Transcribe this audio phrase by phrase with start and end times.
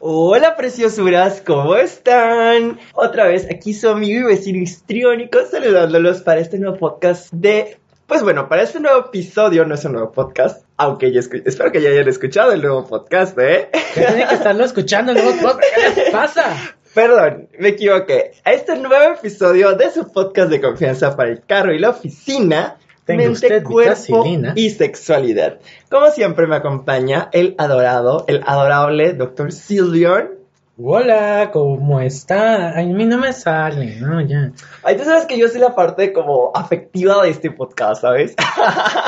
[0.00, 2.78] Hola preciosuras, ¿cómo están?
[2.94, 7.80] Otra vez aquí su amigo y vecino histriónico saludándolos para este nuevo podcast de...
[8.06, 11.82] Pues bueno, para este nuevo episodio, no es un nuevo podcast, aunque ya espero que
[11.82, 13.70] ya hayan escuchado el nuevo podcast, ¿eh?
[13.96, 15.74] Ya tiene que estarlo escuchando el nuevo podcast.
[15.74, 16.56] ¿Qué les pasa?
[16.94, 18.34] Perdón, me equivoqué.
[18.44, 22.78] A este nuevo episodio de su podcast de confianza para el carro y la oficina,
[23.08, 24.52] Tenga mente, usted cuerpo vitacilina.
[24.54, 25.58] y sexualidad.
[25.90, 29.50] Como siempre me acompaña el adorado, el adorable Dr.
[29.52, 30.38] Silvion.
[30.80, 32.76] Hola, ¿cómo está?
[32.76, 34.52] Ay, a mí no me sale, no, ya.
[34.84, 38.36] Ay, tú sabes que yo soy la parte como afectiva de este podcast, ¿sabes?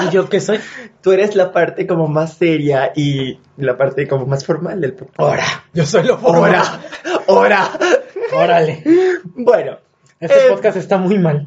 [0.05, 0.59] ¿Y yo qué soy?
[1.01, 5.21] Tú eres la parte como más seria y la parte como más formal del podcast.
[5.21, 6.63] Ahora, yo soy lo ¡Hora!
[7.29, 7.71] ¡Hora!
[8.35, 8.83] Órale.
[9.37, 9.79] Bueno,
[10.19, 11.47] Este Eh, podcast está muy mal.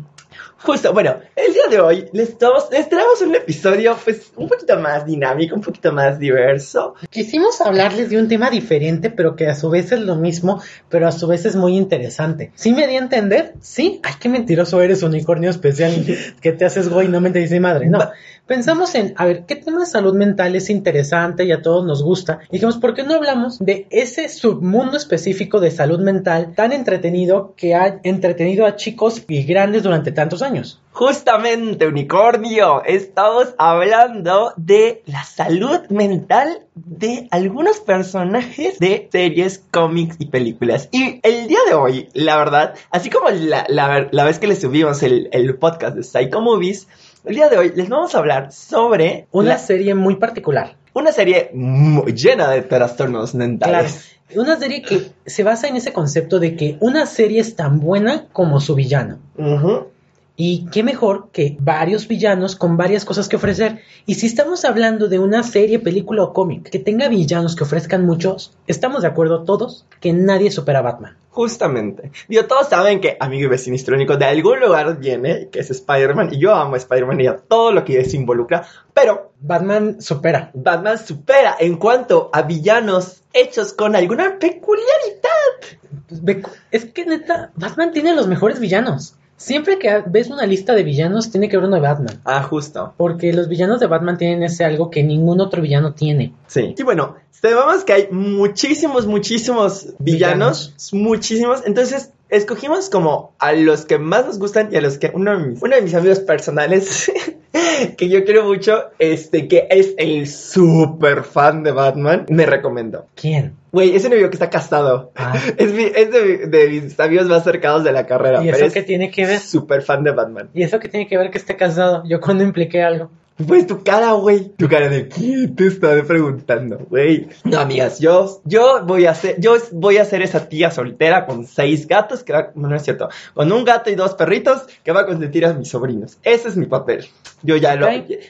[0.63, 2.37] Justo, bueno, el día de hoy les,
[2.71, 6.95] les traemos un episodio pues un poquito más dinámico, un poquito más diverso.
[7.09, 11.05] Quisimos hablarles de un tema diferente, pero que a su vez es lo mismo, pero
[11.05, 12.53] a su vez es muy interesante.
[12.55, 13.55] ¿Sí me di a entender?
[13.59, 13.99] ¿Sí?
[14.03, 15.93] Ay, qué mentiroso eres, unicornio especial,
[16.41, 17.87] que te haces güey, no me entendiste madre.
[17.87, 17.99] No,
[18.45, 22.03] pensamos en, a ver, ¿qué tema de salud mental es interesante y a todos nos
[22.03, 22.39] gusta?
[22.49, 27.53] Y dijimos, ¿por qué no hablamos de ese submundo específico de salud mental tan entretenido
[27.55, 30.79] que ha entretenido a chicos y grandes durante tantos años?
[30.91, 40.27] Justamente, unicornio, estamos hablando de la salud mental de algunos personajes de series, cómics y
[40.27, 40.89] películas.
[40.91, 45.01] Y el día de hoy, la verdad, así como la, la- vez que les subimos
[45.01, 46.87] el, el podcast de Psycho Movies,
[47.25, 50.75] el día de hoy les vamos a hablar sobre Una la- serie muy particular.
[50.93, 53.47] una serie muy llena de trastornos Claro.
[53.49, 54.09] mentales.
[54.35, 58.25] Una serie que se basa en ese concepto de que una serie es tan buena
[58.33, 59.19] como su villano.
[59.37, 59.87] Ujú.
[60.35, 63.81] Y qué mejor que varios villanos con varias cosas que ofrecer.
[64.07, 68.03] Y si estamos hablando de una serie, película o cómic que tenga villanos que ofrezcan
[68.03, 71.17] muchos, estamos de acuerdo todos que nadie supera a Batman.
[71.29, 72.11] Justamente.
[72.27, 76.29] Digo, todos saben que amigo y vecino histrónico de algún lugar viene, que es Spider-Man,
[76.33, 80.49] y yo amo a Spider-Man y a todo lo que se involucra, pero Batman supera.
[80.55, 85.79] Batman supera en cuanto a villanos hechos con alguna peculiaridad.
[86.09, 89.15] Ve- Es que neta, Batman tiene los mejores villanos.
[89.43, 92.21] Siempre que ves una lista de villanos, tiene que haber uno de Batman.
[92.23, 92.93] Ah, justo.
[92.95, 96.33] Porque los villanos de Batman tienen ese algo que ningún otro villano tiene.
[96.47, 96.73] Sí.
[96.77, 101.63] Y bueno, sabemos que hay muchísimos, muchísimos villanos, muchísimos.
[101.65, 105.45] Entonces, escogimos como a los que más nos gustan y a los que uno de
[105.45, 107.11] mis, uno de mis amigos personales,
[107.97, 113.07] que yo quiero mucho, este, que es el súper fan de Batman, me recomendó.
[113.15, 113.55] ¿Quién?
[113.71, 115.11] Güey, ese novio que está casado.
[115.15, 115.33] Ah.
[115.57, 118.41] Es, mi- es de, de mis amigos más cercanos de la carrera.
[118.41, 119.39] ¿Y pero eso es qué tiene que ver?
[119.39, 120.49] Súper fan de Batman.
[120.53, 122.03] ¿Y eso qué tiene que ver que esté casado?
[122.05, 123.09] Yo cuando impliqué algo.
[123.35, 124.49] Pues tu cara, güey.
[124.57, 127.29] Tu cara de quién te está preguntando, güey.
[127.43, 131.47] No, amigas, yo, yo voy a ser, yo voy a ser esa tía soltera con
[131.47, 135.01] seis gatos que va, no, es cierto, con un gato y dos perritos que va
[135.01, 136.17] a consentir a mis sobrinos.
[136.21, 137.07] Ese es mi papel.
[137.41, 137.87] Yo ya lo,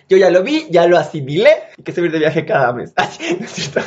[0.08, 2.46] yo ya lo vi, ya lo asimilé y que se va a ir de viaje
[2.46, 2.94] cada mes.
[2.96, 3.82] Ay, no es cierto.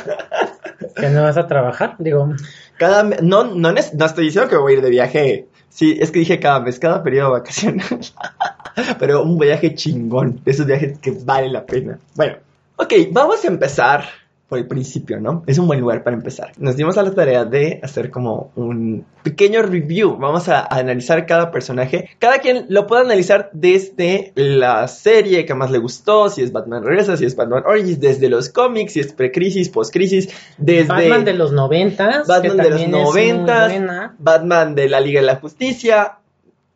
[0.95, 1.95] ¿Que no vas a trabajar?
[1.97, 2.29] Digo,
[2.77, 5.47] Cada mes, no, no, no estoy diciendo que voy a ir de viaje.
[5.69, 7.85] Sí, es que dije cada mes, cada periodo vacacional.
[8.99, 11.99] Pero un viaje chingón, de esos viajes que vale la pena.
[12.15, 12.37] Bueno,
[12.77, 14.05] ok, vamos a empezar
[14.47, 15.43] por el principio, ¿no?
[15.45, 16.51] Es un buen lugar para empezar.
[16.57, 20.15] Nos dimos a la tarea de hacer como un pequeño review.
[20.17, 22.09] Vamos a, a analizar cada personaje.
[22.17, 26.83] Cada quien lo puede analizar desde la serie que más le gustó, si es Batman
[26.83, 30.87] Regresa, si es Batman Origins, desde los cómics, si es pre-crisis, post-crisis, desde...
[30.87, 32.25] Batman de los noventas.
[32.27, 33.73] Batman que de los noventas.
[34.17, 36.19] Batman de la Liga de la Justicia,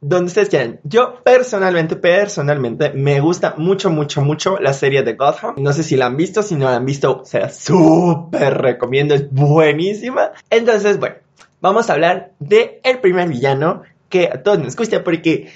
[0.01, 0.79] donde ustedes quieran.
[0.84, 5.56] Yo personalmente, personalmente, me gusta mucho, mucho, mucho la serie de Gotham.
[5.57, 9.13] No sé si la han visto, si no la han visto, se la súper recomiendo,
[9.13, 10.31] es buenísima.
[10.50, 11.16] Entonces, bueno,
[11.61, 15.50] vamos a hablar de el primer villano que a todos nos gusta porque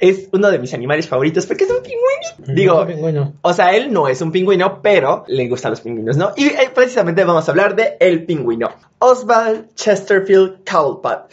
[0.00, 2.54] es uno de mis animales favoritos porque es un pingüino.
[2.54, 6.32] Digo, bueno, o sea, él no es un pingüino, pero le gustan los pingüinos, ¿no?
[6.34, 8.70] Y eh, precisamente vamos a hablar de el pingüino.
[8.98, 11.30] Oswald Chesterfield Cowlpat.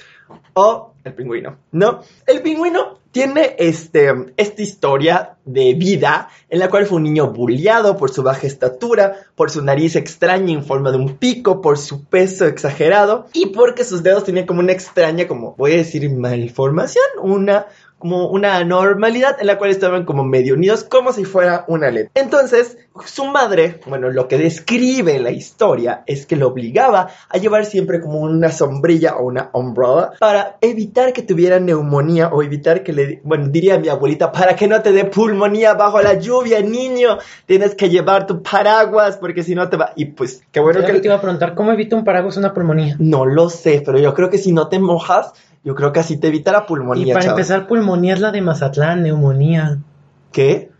[0.55, 2.01] O el pingüino, ¿no?
[2.25, 7.95] El pingüino tiene este, esta historia de vida en la cual fue un niño bulliado
[7.95, 12.05] por su baja estatura, por su nariz extraña en forma de un pico, por su
[12.05, 17.05] peso exagerado y porque sus dedos tenían como una extraña, como voy a decir, malformación,
[17.21, 17.67] una
[18.03, 22.11] como una anormalidad en la cual estaban como medio unidos, como si fuera una letra.
[22.15, 27.63] Entonces, su madre, bueno, lo que describe la historia es que lo obligaba a llevar
[27.65, 29.73] siempre como una sombrilla o una umbrella
[30.19, 34.67] para evitar que tuviera neumonía o evitar que le, bueno, diría mi abuelita, para que
[34.67, 39.55] no te dé pulmonía bajo la lluvia, niño, tienes que llevar tu paraguas porque si
[39.55, 39.93] no te va.
[39.95, 40.99] Y pues, qué bueno Yo que.
[40.99, 42.97] te iba a preguntar, ¿cómo evita un paraguas una pulmonía?
[42.99, 45.31] No lo sé, pero yo creo que si no te mojas,
[45.63, 47.07] yo creo que así te evita la pulmonía.
[47.07, 49.79] Y para empezar, pulmonía es la de Mazatlán, neumonía.
[50.31, 50.71] ¿Qué?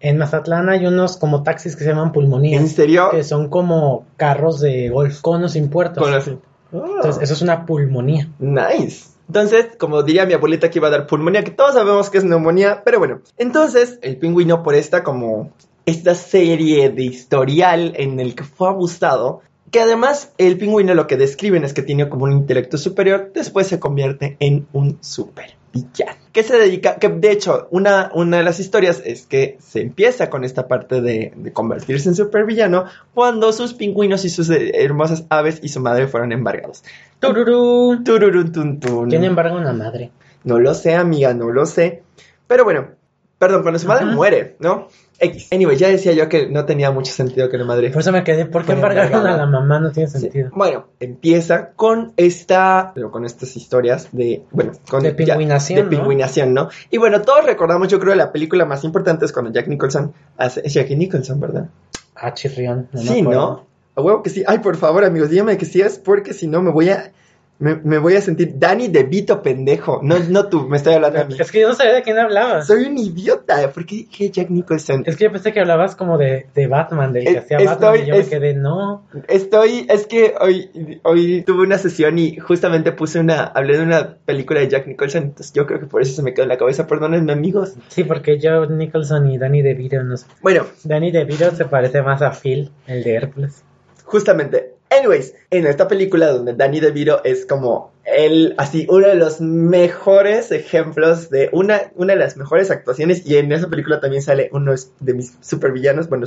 [0.00, 2.58] En Mazatlán hay unos como taxis que se llaman pulmonía.
[2.58, 3.10] ¿En serio?
[3.10, 6.02] Que son como carros de golf, con o sin puertos.
[6.02, 6.36] Con así.
[6.72, 6.82] Ah.
[6.96, 8.28] Entonces, eso es una pulmonía.
[8.40, 9.10] Nice.
[9.28, 12.24] Entonces, como diría mi abuelita que iba a dar pulmonía, que todos sabemos que es
[12.24, 13.20] neumonía, pero bueno.
[13.38, 15.52] Entonces, el pingüino por esta como
[15.86, 19.40] esta serie de historial en el que fue abusado,
[19.72, 23.66] que además el pingüino lo que describen es que tiene como un intelecto superior, después
[23.66, 26.12] se convierte en un super villano.
[26.30, 30.28] Que se dedica, que de hecho, una, una de las historias es que se empieza
[30.28, 32.84] con esta parte de, de convertirse en supervillano
[33.14, 36.84] cuando sus pingüinos y sus hermosas aves y su madre fueron embargados.
[37.18, 38.02] Tururú.
[38.04, 39.08] Tururun, tun, tun.
[39.08, 40.10] ¿Quién embarga una madre?
[40.44, 42.02] No lo sé, amiga, no lo sé.
[42.46, 42.88] Pero bueno,
[43.38, 44.14] perdón, cuando su madre Ajá.
[44.14, 44.88] muere, ¿no?
[45.22, 45.48] X.
[45.52, 47.90] Anyway, ya decía yo que no tenía mucho sentido que la madre.
[47.90, 48.44] Por eso me quedé.
[48.46, 49.78] ¿Por qué embargaron a la mamá?
[49.80, 50.18] No tiene Sí.
[50.18, 50.50] sentido.
[50.54, 55.82] Bueno, empieza con esta, pero con estas historias de, bueno, con De ya- pingüinación, de
[55.84, 55.90] ¿no?
[55.90, 56.68] pingüinación, ¿no?
[56.90, 60.62] Y bueno, todos recordamos, yo creo, la película más importante es cuando Jack Nicholson hace,
[60.64, 61.68] es Jack Nicholson, ¿verdad?
[62.14, 62.88] Ah, chirrión.
[62.92, 63.22] no sí.
[63.22, 63.66] ¿no?
[63.94, 64.42] A huevo que sí.
[64.46, 67.12] Ay, por favor, amigos, díganme que sí es, porque si no me voy a,
[67.62, 70.00] me, me voy a sentir Danny DeVito pendejo.
[70.02, 71.36] No, no tú, me estoy hablando a mí.
[71.38, 72.66] Es que yo no sabía de quién hablabas.
[72.66, 75.04] Soy un idiota, ¿por qué dije Jack Nicholson?
[75.06, 77.96] Es que yo pensé que hablabas como de, de Batman, del que hacía Batman.
[78.02, 79.06] Y yo me es- quedé, no.
[79.28, 84.16] Estoy, es que hoy, hoy tuve una sesión y justamente puse una, hablé de una
[84.24, 86.58] película de Jack Nicholson, entonces yo creo que por eso se me quedó en la
[86.58, 87.74] cabeza, perdónenme amigos.
[87.88, 90.26] Sí, porque yo, Nicholson y Danny DeVito, no sé.
[90.42, 93.62] Bueno, Danny DeVito se parece más a Phil, el de Hércules.
[94.04, 99.40] justamente, anyways, en esta película donde Danny DeVito es como él, así, uno de los
[99.40, 104.50] mejores ejemplos de una, una de las mejores actuaciones y en esa película también sale
[104.52, 106.26] uno de mis supervillanos, bueno,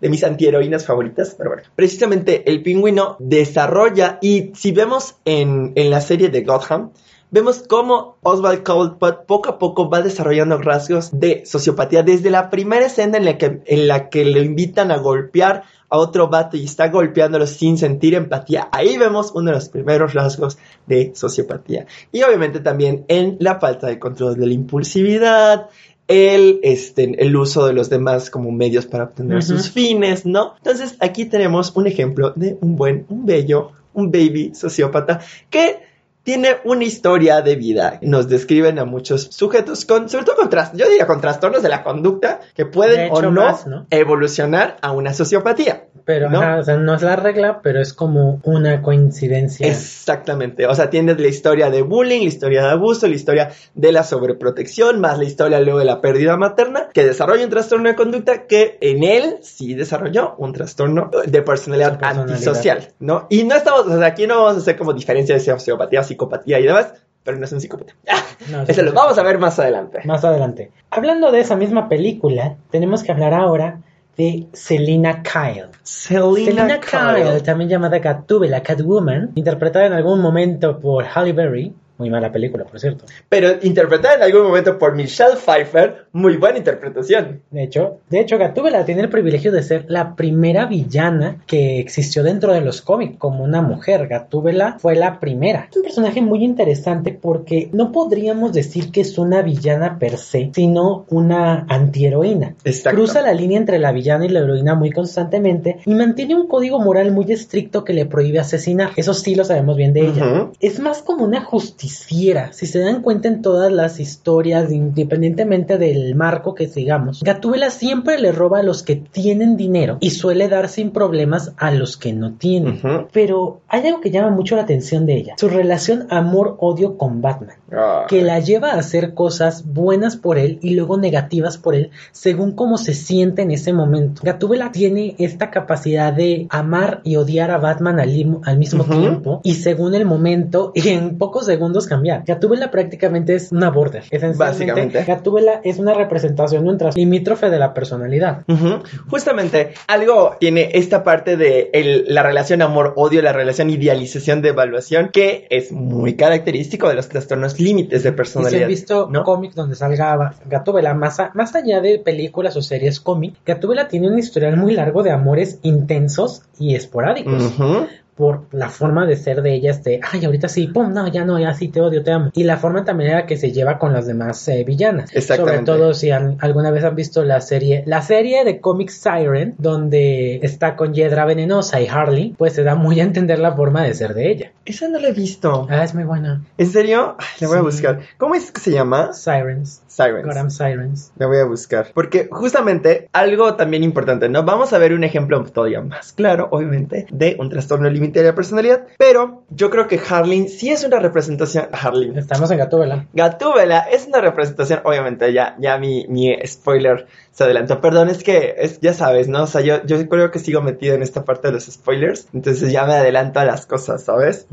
[0.00, 5.90] de mis antiheroínas favoritas, pero bueno, precisamente el pingüino desarrolla y si vemos en, en
[5.90, 6.92] la serie de Gotham,
[7.32, 12.86] Vemos cómo Oswald Cobblepot poco a poco va desarrollando rasgos de sociopatía desde la primera
[12.86, 16.64] escena en la que, en la que le invitan a golpear a otro vato y
[16.64, 18.68] está golpeándolo sin sentir empatía.
[18.72, 21.86] Ahí vemos uno de los primeros rasgos de sociopatía.
[22.10, 25.68] Y obviamente también en la falta de control de la impulsividad,
[26.08, 30.54] el, este, el uso de los demás como medios para obtener sus fines, ¿no?
[30.56, 35.89] Entonces aquí tenemos un ejemplo de un buen, un bello, un baby sociópata que
[36.22, 37.98] tiene una historia de vida.
[38.02, 41.82] Nos describen a muchos sujetos con, sobre todo con yo diría con trastornos de la
[41.82, 43.86] conducta que De pueden hecho, o no, más, ¿no?
[43.90, 45.84] evolucionar a una sociopatía.
[46.04, 46.40] Pero, ¿No?
[46.40, 49.66] ajá, o sea, no es la regla, pero es como una coincidencia.
[49.68, 50.66] Exactamente.
[50.66, 54.02] O sea, tienes la historia de bullying, la historia de abuso, la historia de la
[54.02, 58.46] sobreprotección, más la historia luego de la pérdida materna, que desarrolla un trastorno de conducta
[58.46, 62.34] que en él sí desarrolló un trastorno de personalidad, personalidad.
[62.34, 63.26] antisocial, ¿no?
[63.30, 66.58] Y no estamos, o sea, aquí no vamos a hacer como diferencia de sociopatía, psicopatía
[66.58, 66.92] y demás,
[67.22, 67.94] pero no es un psicópata.
[68.50, 70.00] No, Eso lo vamos a ver más adelante.
[70.04, 70.72] Más adelante.
[70.90, 73.82] Hablando de esa misma película, tenemos que hablar ahora
[74.16, 75.68] de Selina Kyle.
[75.82, 81.74] Selena, Selina Kyle, también llamada Gatúbela, Catwoman, interpretada en algún momento por Halle Berry.
[82.00, 83.04] Muy mala película, por cierto.
[83.28, 87.42] Pero interpretada en algún momento por Michelle Pfeiffer, muy buena interpretación.
[87.50, 92.22] De hecho, de hecho, Gatúbela tiene el privilegio de ser la primera villana que existió
[92.22, 94.08] dentro de los cómics como una mujer.
[94.08, 95.68] Gatúbela fue la primera.
[95.70, 100.50] Es un personaje muy interesante porque no podríamos decir que es una villana per se,
[100.54, 102.54] sino una antiheroína.
[102.64, 102.96] Exacto.
[102.96, 106.80] Cruza la línea entre la villana y la heroína muy constantemente y mantiene un código
[106.80, 108.92] moral muy estricto que le prohíbe asesinar.
[108.96, 110.24] Eso sí lo sabemos bien de ella.
[110.24, 110.52] Ujú.
[110.60, 111.44] Es más como una
[111.90, 112.52] justiciera.
[112.52, 118.18] Si se dan cuenta en todas las historias, independientemente del marco que sigamos, Gatúbela siempre
[118.18, 122.12] le roba a los que tienen dinero y suele dar sin problemas a los que
[122.12, 122.80] no tienen.
[123.12, 127.56] Pero hay algo que llama mucho la atención de ella, su relación amor-odio con Batman
[127.72, 128.06] Ah.
[128.08, 132.52] que la lleva a hacer cosas buenas por él y luego negativas por él según
[132.52, 134.22] cómo se siente en ese momento.
[134.24, 139.94] Gatúbela tiene esta capacidad de amar y odiar a Batman al, mismo tiempo y según
[139.94, 142.24] el momento y en pocos segundos cambiar.
[142.26, 144.04] Gatúbela prácticamente es una border.
[144.36, 145.04] Básicamente.
[145.04, 148.42] Gatúbela es una representación de un limítrofe de la personalidad.
[148.48, 148.82] Ujú.
[149.08, 155.10] Justamente, algo tiene esta parte de el- la relación amor-odio, la relación idealización de evaluación,
[155.12, 158.62] que es muy característico de los trastornos límites de Y si personalidad.
[158.62, 159.24] han visto ¿no?
[159.24, 164.08] cómics donde salga Gatúbela, más, a- más allá de películas o series cómic, Gatúbela tiene
[164.08, 167.42] un historial muy largo de amores intensos y esporádicos.
[167.58, 167.86] Ujú.
[168.16, 171.38] Por la forma de ser de ellas de, ay, ahorita sí, pum, no, ya no,
[171.38, 172.30] ya sí, te odio, te amo.
[172.34, 175.10] Y la forma también era que se lleva con las demás eh, villanas.
[175.14, 175.66] Exactamente.
[175.66, 179.54] Sobre todo si han- alguna vez han visto la serie, la serie de cómics Siren,
[179.58, 183.82] donde está con Yedra Venenosa y Harley, pues se da muy a entender la forma
[183.84, 184.52] de ser de ella.
[184.64, 185.66] Esa no la he visto.
[185.70, 186.42] Ah, es muy buena.
[186.58, 187.16] ¿En serio?
[187.18, 188.00] Ay, la voy a buscar.
[188.18, 189.12] ¿Cómo es que se llama?
[189.12, 189.82] Sirens.
[189.90, 190.24] Sirens.
[190.24, 191.12] Gotham Sirens.
[191.16, 191.88] La voy a buscar.
[191.92, 194.44] Porque justamente algo también importante, ¿no?
[194.44, 198.34] Vamos a ver un ejemplo todavía más claro, obviamente, de un trastorno límite de la
[198.34, 198.86] personalidad.
[198.98, 201.66] Pero yo creo que Harleen sí es una representación.
[201.72, 202.16] Harleen.
[202.16, 203.06] Estamos en Gatúbela.
[203.12, 207.80] Gatúbela es una representación, obviamente, ya, ya mi, mi spoiler se adelantó.
[207.80, 209.42] Perdón, es que es, ya sabes, ¿no?
[209.42, 212.28] O sea, yo, yo creo que sigo metido en esta parte de los spoilers.
[212.32, 214.46] Entonces ya me adelanto a las cosas, ¿sabes?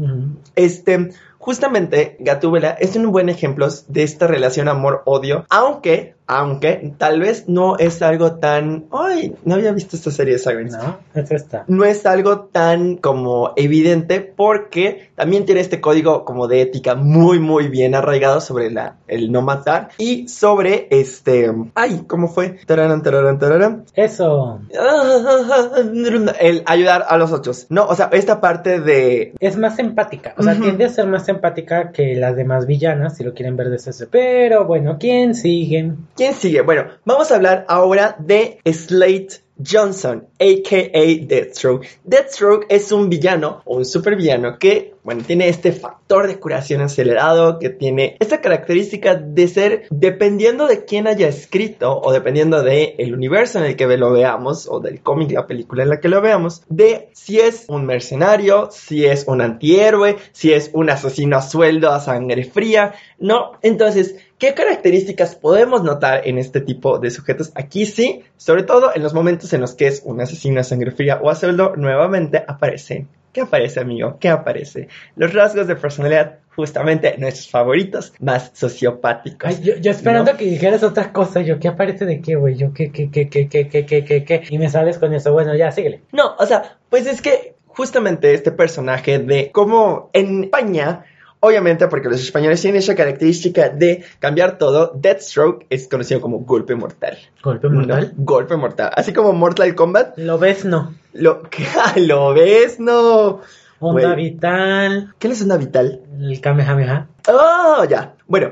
[0.56, 1.12] Este,
[1.48, 7.77] justamente, Gatúbela es un buen ejemplo de esta relación amor-odio, aunque, aunque, tal vez no
[7.77, 8.86] es algo tan...
[8.91, 10.74] Ay, no había visto esta serie de Sirens.
[10.74, 11.63] No, es esta.
[11.67, 17.39] No es algo tan como evidente porque también tiene este código como de ética muy
[17.39, 21.51] muy bien arraigado sobre la, el no matar y sobre este...
[21.75, 22.60] Ay, ¿cómo fue?
[22.65, 23.86] Tararán, tararán, tararán.
[23.93, 24.60] Eso.
[26.39, 27.67] El ayudar a los otros.
[27.69, 31.27] No, o sea, esta parte de es más empática, o sea, tiende a ser más
[31.29, 34.07] empática que las demás villanas, si lo quieren ver desde ese.
[34.07, 35.93] Pero bueno, ¿quién sigue?
[36.18, 36.62] ¿Quién sigue?
[36.62, 41.26] Bueno, vamos a hablar ahora de Slate Johnson, a.k.a.
[41.26, 41.88] Deathstroke.
[42.04, 47.60] Deathstroke es un villano o un supervillano que, bueno, tiene este factor de curación acelerado,
[47.60, 53.14] que tiene esta característica de ser, dependiendo de quién haya escrito o dependiendo de el
[53.14, 56.22] universo en el que lo veamos o del cómic, la película en la que lo
[56.22, 61.42] veamos, de si es un mercenario, si es un antihéroe, si es un asesino a
[61.42, 63.54] sueldo, a sangre fría, ¿no?
[63.62, 67.51] Entonces, ¿Qué características podemos notar en este tipo de sujetos?
[67.56, 70.91] Aquí sí, sobre todo en los momentos en los que es un asesino a sangre
[70.91, 73.08] fría o a sueldo, nuevamente aparecen.
[73.34, 74.17] ¿Qué aparece, amigo?
[74.20, 74.89] ¿Qué aparece?
[75.15, 79.50] Los rasgos de personalidad, justamente nuestros favoritos, más sociopáticos.
[79.50, 80.38] Ay, yo, yo esperando ¿no?
[80.38, 82.56] que dijeras otra cosa, yo, ¿qué aparece de qué, güey?
[82.56, 84.44] Yo, ¿qué, qué, qué, qué, qué, qué, qué, qué, qué?
[84.51, 86.01] Y me sales con eso, bueno, ya, síguele.
[86.12, 91.06] No, o sea, pues es que justamente este personaje de cómo en España,
[91.39, 96.75] obviamente porque los españoles tienen esa característica de cambiar todo, Deathstroke es conocido como golpe
[96.75, 97.17] mortal.
[97.44, 98.13] Golpe mortal.
[98.17, 98.24] ¿no?
[98.25, 98.91] Golpe mortal.
[98.96, 100.94] Así como Mortal Kombat, Lo ves, no.
[101.13, 101.44] lo,
[101.96, 103.41] lo ves, no.
[103.79, 106.01] Onda vital, ¿Qué es una vital?
[106.19, 107.07] el Kamehameha.
[107.29, 108.15] Oh, ya.
[108.25, 108.51] Bueno,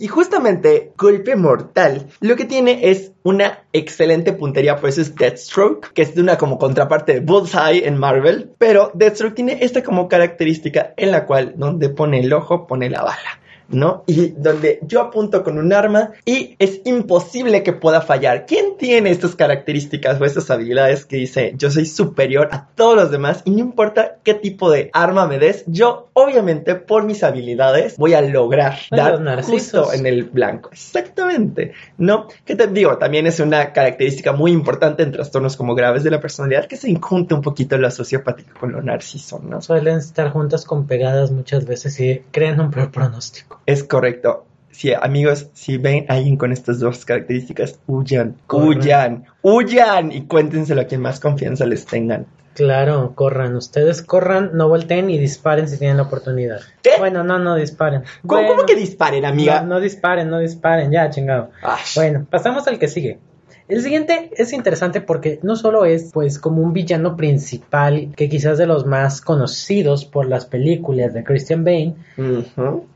[0.00, 5.92] y justamente Golpe Mortal lo que tiene es una excelente puntería, por eso es Deathstroke,
[5.92, 10.08] que es de una como contraparte de Bullseye en Marvel, pero Deathstroke tiene esta como
[10.08, 13.41] característica en la cual donde pone el ojo pone la bala.
[13.72, 14.04] ¿No?
[14.06, 18.46] Y donde yo apunto con un arma y es imposible que pueda fallar.
[18.46, 23.10] ¿Quién tiene estas características o estas habilidades que dice yo soy superior a todos los
[23.10, 27.96] demás y no importa qué tipo de arma me des, yo obviamente por mis habilidades
[27.96, 30.70] voy a lograr Ay, dar justo en el blanco.
[30.72, 31.72] Exactamente.
[31.98, 32.28] ¿No?
[32.44, 36.20] Que te digo, también es una característica muy importante en trastornos como graves de la
[36.20, 39.60] personalidad que se injunta un poquito lo sociopático con lo narciso, ¿no?
[39.62, 43.60] Suelen estar juntas con pegadas muchas veces y crean un peor pronóstico.
[43.66, 44.46] Es correcto.
[44.70, 48.68] Si amigos, si ven a alguien con estas dos características, huyan, Corran.
[48.68, 52.26] huyan, huyan y cuéntenselo a quien más confianza les tengan.
[52.54, 53.56] Claro, corran.
[53.56, 56.60] Ustedes corran, no volteen y disparen si tienen la oportunidad.
[56.82, 56.92] ¿Qué?
[56.98, 58.02] Bueno, no, no disparen.
[58.26, 59.62] ¿Cómo, Bueno, cómo que disparen, amiga?
[59.62, 61.50] No, no disparen, no disparen, ya, chingado.
[61.94, 63.18] Bueno, pasamos al que sigue.
[63.68, 68.58] El siguiente es interesante porque no solo es pues como un villano principal que quizás
[68.58, 71.94] de los más conocidos por las películas de Christian Bane,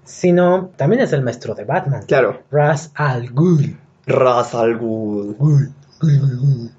[0.04, 2.42] sino también es el maestro de Batman, Claro.
[2.50, 3.76] Ra's al Ghul.
[4.06, 5.34] Ra's al Ghul.
[5.38, 6.70] Ghul, Ghul, Ghul, Ghul.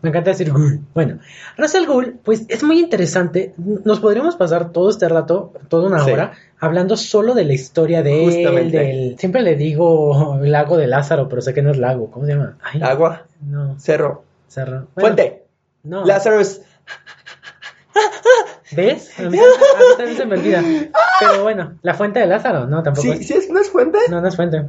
[0.00, 0.80] Me encanta decir Ghul.
[0.94, 1.18] Bueno,
[1.56, 3.54] Ra's al Ghul, pues es muy interesante.
[3.56, 6.12] Nos podríamos pasar todo este rato, toda una Sí.
[6.12, 9.16] hora, hablando solo de la historia de él, del...
[9.18, 12.10] Siempre le digo lago de Lázaro, pero sé que no es lago.
[12.10, 12.56] ¿Cómo se llama?
[12.62, 14.88] Ay, Agua, no, cerro, cerro.
[14.94, 15.44] Bueno, fuente,
[15.82, 16.04] No.
[16.04, 16.60] Lazarus.
[18.72, 19.18] ¿Ves?
[19.18, 19.38] A mí,
[19.96, 20.62] también- se me olvida.
[21.20, 23.26] Pero bueno, la fuente de Lázaro, no, tampoco Sí, es.
[23.26, 23.98] sí, es, ¿no es fuente?
[24.10, 24.64] No, no es fuente.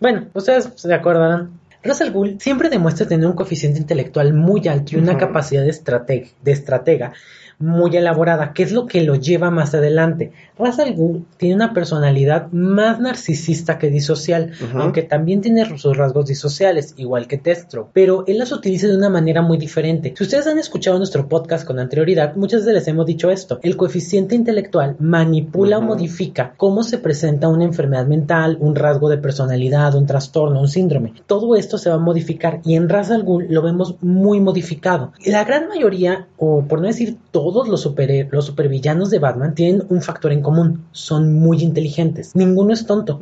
[0.00, 1.60] Bueno, ustedes se acordarán.
[1.84, 6.32] Russell Gould siempre demuestra tener un coeficiente intelectual muy alto y una capacidad de, estrateg-
[6.42, 7.12] de estratega
[7.58, 10.32] muy elaborada, que es lo que lo lleva más adelante.
[10.58, 16.26] Ra's al Ghul tiene una personalidad más narcisista que disocial, aunque también tiene sus rasgos
[16.26, 20.14] disociales, igual que Testro, pero él las utiliza de una manera muy diferente.
[20.16, 23.58] Si ustedes han escuchado nuestro podcast con anterioridad, muchas veces les hemos dicho esto.
[23.62, 29.18] El coeficiente intelectual manipula o modifica cómo se presenta una enfermedad mental, un rasgo de
[29.18, 31.14] personalidad, un trastorno, un síndrome.
[31.26, 35.12] Todo esto se va a modificar y en Ra's al Ghul lo vemos muy modificado.
[35.26, 37.16] La gran mayoría, o por no decir
[37.52, 40.84] todos los, super, los supervillanos de Batman, tienen un factor en común.
[40.92, 42.34] Son muy inteligentes.
[42.34, 43.20] Ninguno es tonto.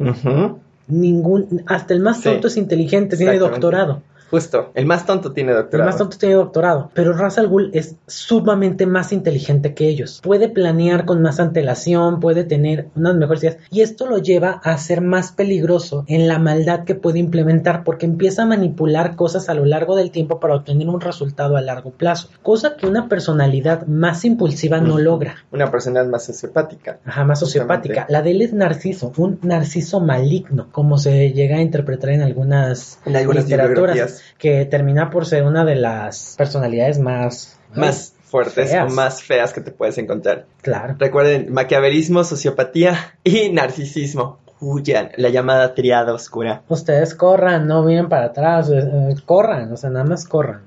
[0.88, 2.25] Ningún, hasta el más Sí.
[2.25, 4.02] tonto es inteligente, tiene doctorado.
[4.33, 5.91] Justo, el más tonto tiene El doctorado.
[5.91, 10.23] más tonto tiene doctorado, pero Ra's al Ghul es sumamente más inteligente que ellos.
[10.23, 14.79] Puede planear con más antelación, puede tener unas mejores ideas y esto lo lleva a
[14.79, 19.55] ser más peligroso en la maldad que puede implementar porque empieza a manipular cosas a
[19.55, 23.87] lo largo del tiempo para obtener un resultado a largo plazo, cosa que una personalidad
[23.87, 25.45] más impulsiva no logra.
[25.51, 27.01] Una personalidad más sociopática.
[27.05, 28.07] Ajá, más sociopática.
[28.09, 32.99] La de él es narciso, un narciso maligno, como se llega a interpretar en algunas,
[33.05, 34.22] En algunas literaturas.
[34.38, 37.59] Que termina por ser una de las personalidades más...
[37.75, 38.91] Más fuertes Feas.
[38.91, 40.47] o más feas que te puedes encontrar.
[40.62, 40.97] Claro.
[40.99, 44.38] Recuerden, maquiavelismo, sociopatía y narcisismo.
[44.61, 46.62] Huyan, la llamada triada oscura.
[46.69, 50.62] Ustedes corran, no miren para atrás, eh, eh, corran, o sea, nada más corran.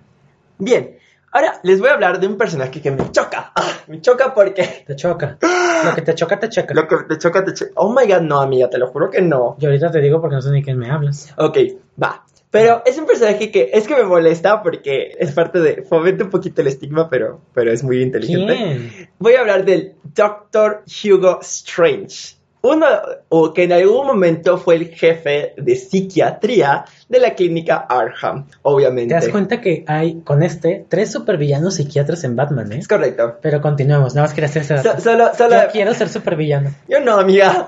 [0.59, 0.97] Bien,
[1.31, 3.51] ahora les voy a hablar de un personaje que me choca.
[3.55, 5.37] Ah, me choca porque Te choca.
[5.85, 6.73] Lo que te choca, te checa.
[6.73, 7.71] lo que te choca, te choca.
[7.75, 9.55] Oh my god, no, amiga, te lo juro que no.
[9.59, 11.33] Yo ahorita te digo porque no sé ni quién me hablas.
[11.37, 11.57] Ok,
[12.01, 12.24] va.
[12.55, 15.83] Pero es un personaje que es que me molesta porque es parte de.
[15.83, 18.55] Fomenta un poquito el estigma, pero, pero es muy inteligente.
[18.55, 19.09] ¿Quién?
[19.19, 20.83] Voy a hablar del Dr.
[21.03, 22.37] Hugo Strange.
[22.65, 22.85] Uno,
[23.29, 29.13] o que en algún momento fue el jefe de psiquiatría de la clínica Arkham, obviamente.
[29.13, 32.79] ¿Te das cuenta que hay con este tres supervillanos psiquiatras en Batman, eh?
[32.79, 33.35] Es correcto.
[33.41, 34.93] Pero continuemos, nada más quería hacer ese dato.
[34.95, 35.55] So- solo, solo.
[35.63, 36.71] Yo quiero ser supervillano.
[36.87, 37.65] Yo no, amiga.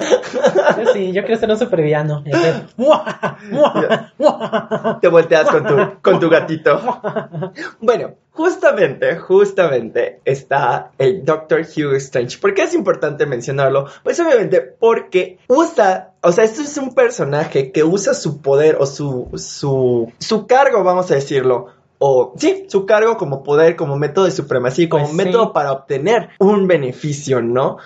[0.83, 2.23] Yo sí, yo quiero ser un supervillano.
[5.01, 6.77] Te volteas con tu, con tu gatito.
[7.79, 11.61] Bueno, justamente, justamente está el Dr.
[11.61, 12.37] Hugh Strange.
[12.37, 13.87] ¿Por qué es importante mencionarlo?
[14.03, 18.85] Pues obviamente porque usa, o sea, esto es un personaje que usa su poder o
[18.85, 21.67] su, su, su cargo, vamos a decirlo.
[21.99, 25.17] O sí, su cargo como poder, como método de supremacía, como Pues sí.
[25.17, 27.77] método para obtener un beneficio, ¿no?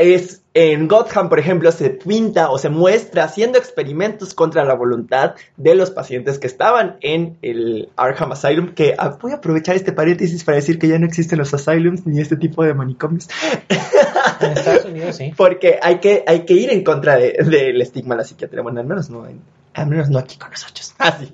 [0.00, 5.34] Es en Gotham, por ejemplo, se pinta o se muestra haciendo experimentos contra la voluntad
[5.56, 9.92] de los pacientes que estaban en el Arkham Asylum, que ah, voy a aprovechar este
[9.92, 13.28] paréntesis para decir que ya no existen los asylums ni este tipo de manicomios,
[14.40, 15.32] En Estados Unidos, sí.
[15.36, 18.80] porque hay que, hay que ir en contra de- del estigma de la psiquiatría, bueno,
[18.80, 19.40] al menos no, en-
[19.74, 20.94] al menos no aquí con nosotros.
[20.98, 21.30] Así.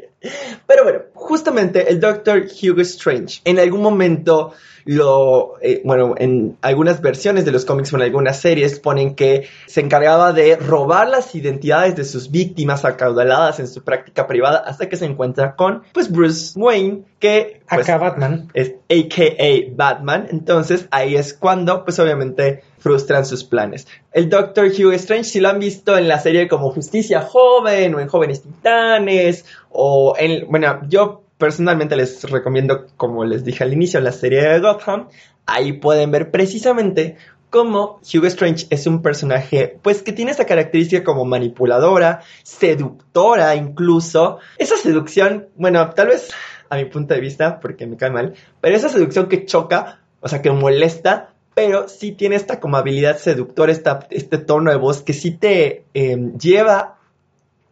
[0.66, 2.46] Pero bueno, justamente el Dr.
[2.62, 4.52] Hugo Strange en algún momento
[4.86, 9.48] lo, eh, bueno, en algunas versiones de los cómics o en algunas series ponen que
[9.66, 14.88] se encargaba de robar las identidades de sus víctimas acaudaladas en su práctica privada hasta
[14.88, 18.48] que se encuentra con, pues, Bruce Wayne, que pues, Acá Batman.
[18.54, 20.28] es AKA Batman.
[20.30, 23.88] Entonces ahí es cuando, pues obviamente, frustran sus planes.
[24.12, 24.66] El Dr.
[24.66, 28.42] Hugh Strange, si lo han visto en la serie como Justicia Joven o en Jóvenes
[28.42, 34.42] Titanes, o en, bueno, yo personalmente les recomiendo, como les dije al inicio, la serie
[34.42, 35.08] de Gotham.
[35.46, 37.16] Ahí pueden ver precisamente
[37.50, 44.38] cómo Hugh Strange es un personaje, pues que tiene esa característica como manipuladora, seductora incluso.
[44.58, 46.30] Esa seducción, bueno, tal vez
[46.68, 50.28] a mi punto de vista, porque me cae mal, pero esa seducción que choca, o
[50.28, 53.72] sea, que molesta, pero sí tiene esta como habilidad seductora,
[54.10, 56.98] este tono de voz que sí te eh, lleva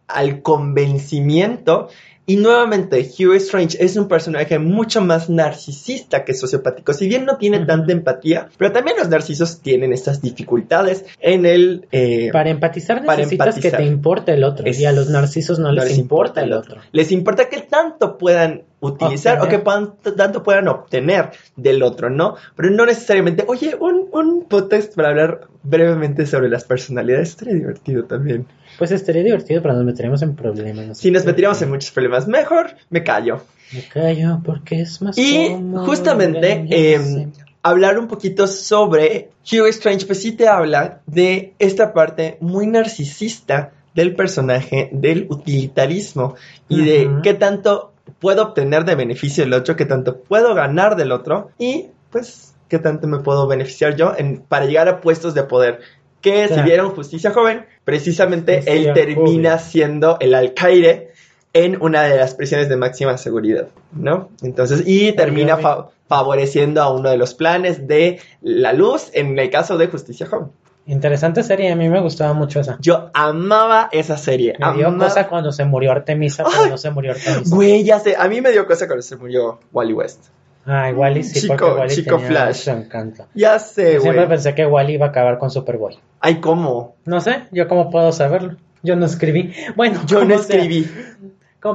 [0.07, 1.89] al convencimiento.
[2.27, 6.93] Y nuevamente, Hugh Strange es un personaje mucho más narcisista que sociopático.
[6.93, 11.87] Si bien no tiene tanta empatía, pero también los narcisos tienen estas dificultades en el...
[11.91, 13.71] eh, Para empatizar Para necesitas empatizar.
[13.71, 14.65] que te importe el otro.
[14.65, 16.77] Es- Y a los narcisos no, les, importa el otro.
[16.91, 19.47] Les importa que tanto puedan utilizar Obtener.
[19.55, 22.35] o que puedan- tanto puedan obtener del otro, ¿no?
[22.55, 28.05] Pero no necesariamente, oye, un, un podcast para hablar brevemente sobre las personalidades estaría divertido
[28.05, 28.45] también.
[28.77, 30.85] Pues estaría divertido, pero nos meteríamos en problemas.
[30.87, 31.27] no Si nos qué.
[31.63, 33.41] en muchos problemas, mejor me callo.
[33.73, 37.27] Me callo porque es más Y cómodo, justamente, eh, sé.
[37.63, 43.71] hablar un poquito sobre Hugh Strange, pues sí te habla de esta parte muy narcisista
[43.95, 46.35] del personaje, del utilitarismo
[46.67, 51.11] y de qué tanto puedo obtener de beneficio del otro, qué tanto puedo ganar del
[51.11, 55.43] otro y pues qué tanto me puedo beneficiar yo en, para llegar a puestos de
[55.43, 55.79] poder.
[56.21, 59.65] Que si vieron Justicia Joven, precisamente Justicia él termina Joven.
[59.71, 61.11] siendo el alcaide
[61.53, 64.29] en una de las prisiones de máxima seguridad, ¿no?
[64.41, 69.49] Entonces, y termina, fa- favoreciendo a uno de los planes de la luz en el
[69.49, 70.49] caso de Justicia Joven.
[70.87, 72.77] Interesante serie, a mí me gustaba mucho esa.
[72.79, 74.55] Yo amaba esa serie.
[74.59, 76.69] Me dio cosa cuando se murió Artemisa, pero Ay.
[76.69, 77.55] no se murió Artemisa.
[77.55, 80.25] Güey, ya sé, a mí me dio cosa cuando se murió Wally West.
[80.67, 82.67] Ah, Wally sí, Chico- porque Wally Chico tenía Flash.
[82.69, 83.27] encanto.
[83.33, 84.29] Ya sé, Yo siempre güey.
[84.29, 85.97] pensé que Wally iba a acabar con Superboy.
[86.19, 86.95] Ay, ¿cómo?
[87.05, 88.55] No sé, yo cómo puedo saberlo.
[88.83, 89.53] Yo no escribí.
[89.75, 90.61] Bueno, Yo no sea,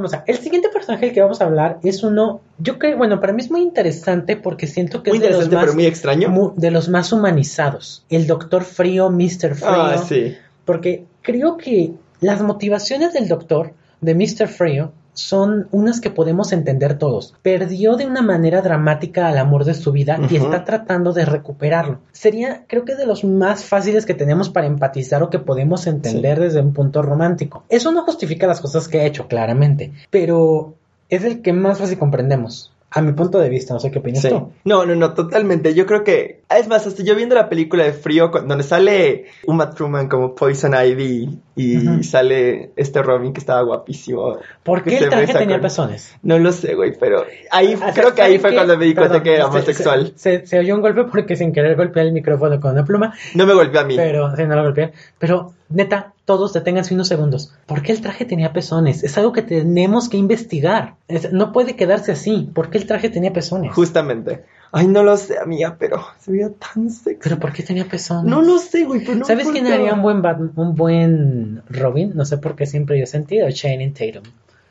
[0.09, 0.24] sea.
[0.26, 3.42] El siguiente personaje del que vamos a hablar es uno, yo creo, bueno, para mí
[3.42, 6.29] es muy interesante porque siento que Muy es de los, interesante, más, pero muy extraño.
[6.29, 8.05] mu- de los más humanizados.
[8.09, 9.55] El Doctor Frío, Mr.
[9.55, 9.68] Frío.
[9.70, 10.35] Ah, sí.
[10.64, 14.48] Porque creo que las motivaciones del Doctor, de Mr.
[14.48, 17.35] Frío, son unas que podemos entender todos.
[17.42, 21.99] Perdió de una manera dramática al amor de su vida y está tratando de recuperarlo.
[22.12, 26.40] Sería, creo que de los más fáciles que tenemos para empatizar o que podemos entender
[26.40, 27.64] desde un punto romántico.
[27.68, 30.75] Eso no justifica las cosas que ha hecho, claramente, pero
[31.09, 32.73] es el que más fácil comprendemos.
[32.92, 34.29] A mi punto de vista, no sé qué opinas Sí.
[34.31, 34.50] tú.
[34.64, 35.74] No, no, no, totalmente.
[35.74, 36.40] Yo creo que.
[36.50, 40.74] Es más, hasta yo viendo la película de Frío, donde sale Uma Truman como Poison
[40.74, 44.38] Ivy y sale este Robin que estaba guapísimo.
[44.64, 46.16] ¿Por qué el traje tenía con- pezones?
[46.24, 48.94] No lo sé, güey, pero ahí Ah, creo que ahí ¿saben fue cuando me di
[48.94, 50.12] cuenta Perdón, que era se- homosexual.
[50.16, 53.46] Se, se oyó un golpe porque sin querer golpeé el micrófono con una pluma, No
[53.46, 53.94] me golpeó a mí.
[53.96, 54.92] pero sí, no lo golpeé.
[55.18, 57.52] Pero neta, todos deténganse unos segundos.
[57.66, 59.02] ¿Por qué el traje tenía pezones?
[59.04, 60.94] Es algo que tenemos que investigar.
[61.09, 62.50] Es- no puede quedarse así.
[62.54, 63.72] ¿Por qué el traje tenía pezones?
[63.72, 64.44] Justamente.
[64.72, 67.18] Ay, no lo sé, amiga, pero se veía tan sexy.
[67.22, 68.24] ¿Pero por qué tenía pezones?
[68.30, 72.12] No lo sé, güey, pero no ¿Sabes quién haría un buen Bat- un buen Robin?
[72.14, 74.22] No sé por qué siempre yo he sentido Channing Tatum.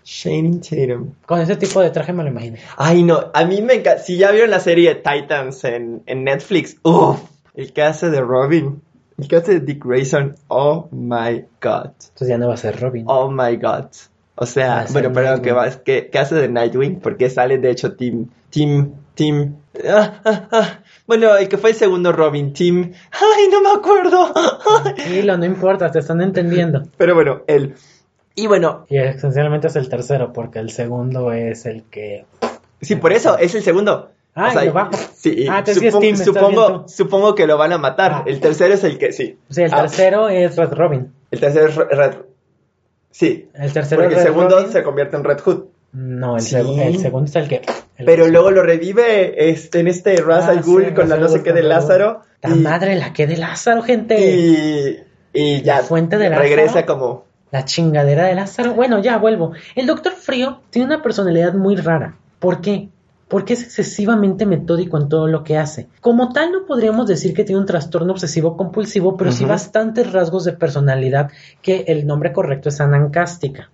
[0.03, 1.11] Channing Tatum.
[1.25, 2.57] Con ese tipo de traje me lo imagino.
[2.77, 4.01] Ay, no, a mí me encanta.
[4.01, 7.19] Si ya vieron la serie Titans en, en Netflix, uff,
[7.53, 8.81] el que hace de Robin,
[9.19, 12.79] el que hace de Dick Grayson, oh my god, Entonces ya no va a ser
[12.79, 13.05] Robin.
[13.07, 13.85] oh my god.
[14.41, 17.95] O sea, bueno, perdón, que, va, que, que hace de Nightwing, porque sale de hecho
[17.97, 19.55] Tim, Tim, Tim.
[19.85, 20.79] ah, ah, ah.
[21.05, 22.93] Bueno, el que fue el segundo Robin, Tim.
[23.11, 24.33] Ay, no me acuerdo.
[24.95, 26.83] Tranquilo, no importa, te están entendiendo.
[26.97, 27.75] Pero bueno, él.
[28.33, 32.25] Y bueno, Y esencialmente es el tercero, porque el segundo es el que.
[32.79, 34.11] sí, por eso, es el segundo.
[34.39, 34.91] Ah, O sea, lo bajo.
[35.15, 38.11] Sí, Ah, supongo, supongo, que lo van a matar.
[38.13, 38.23] Ah.
[38.25, 39.37] El tercero es el que, sí.
[39.49, 41.11] Sí, el Ah, tercero es Red Robin.
[41.31, 42.13] el tercero es Red.
[43.11, 44.71] Sí, El tercero porque el segundo Robin.
[44.71, 45.63] se convierte en Red Hood.
[45.91, 46.55] No, el, Sí.
[46.55, 47.61] seg- el segundo es el que.
[47.97, 51.09] el Pero que- luego lo revive este, en este Ras Ah, al Ghul sí, con
[51.09, 52.21] la no sé qué de Lázaro.
[52.43, 54.15] La y, madre, la que de Lázaro, gente.
[54.19, 54.99] y,
[55.33, 56.47] y ya La fuente de Lázaro.
[56.47, 57.25] regresa como.
[57.51, 58.73] La chingadera de Lázaro.
[58.75, 59.53] Bueno, ya vuelvo.
[59.75, 62.15] El Doctor Frío tiene una personalidad muy rara.
[62.37, 62.89] ¿Por qué?
[63.29, 65.87] Porque es excesivamente metódico en todo lo que hace.
[66.01, 70.43] Como tal, no podríamos decir que tiene un trastorno obsesivo compulsivo, pero sí bastantes rasgos
[70.43, 73.69] de personalidad que el nombre correcto es anancástica.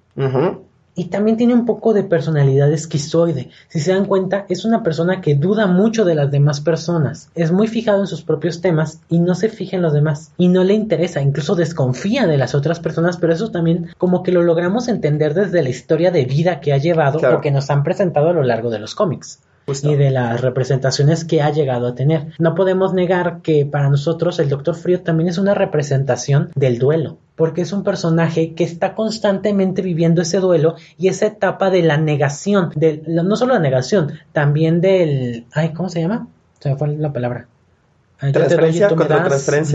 [0.96, 3.50] Y también tiene un poco de personalidad esquizoide.
[3.68, 7.30] Si se dan cuenta, es una persona que duda mucho de las demás personas.
[7.36, 10.32] Es muy fijado en sus propios temas y no se fija en los demás.
[10.38, 14.32] Y no le interesa, incluso desconfía de las otras personas, pero eso también como que
[14.32, 17.38] lo logramos entender desde la historia de vida que ha llevado Claro.
[17.38, 21.26] o que nos han presentado a lo largo de los cómics Y de las representaciones
[21.26, 22.34] que ha llegado a tener.
[22.38, 27.18] No podemos negar que para nosotros el Doctor Frío también es una representación del duelo,
[27.36, 31.98] porque es un personaje que está constantemente viviendo ese duelo y esa etapa de la
[31.98, 35.46] negación, del, no solo la negación, también del...
[35.52, 36.28] Ay, ¿cómo se llama?
[36.60, 37.48] Se me fue la palabra.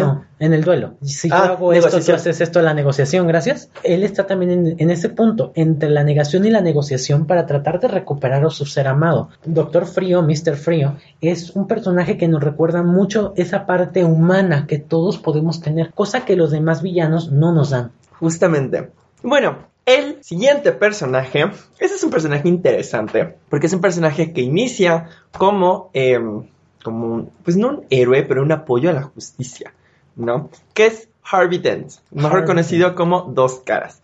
[0.05, 0.95] No, en el duelo.
[1.03, 3.69] Si yo Ah, hago esto, tú haces esto, la negociación, gracias.
[3.83, 7.81] Él está también en, en ese punto, entre la negación y la negociación para tratar
[7.81, 9.29] de recuperar a su ser amado.
[9.45, 10.57] Doctor Frío, Mr.
[10.57, 15.91] Frío, es un personaje que nos recuerda mucho esa parte humana que todos podemos tener,
[15.93, 17.93] cosa que los demás villanos no nos dan.
[18.19, 18.91] Justamente.
[19.23, 25.09] Bueno, el siguiente personaje, ese es un personaje interesante, porque es un personaje que inicia
[25.37, 26.45] como, em,
[26.83, 29.73] como un- pues no un héroe, pero un apoyo a la justicia,
[30.17, 30.51] ¿no?
[30.75, 34.03] Que es Harvey Dent, mejor Harvey conocido como Dos Caras.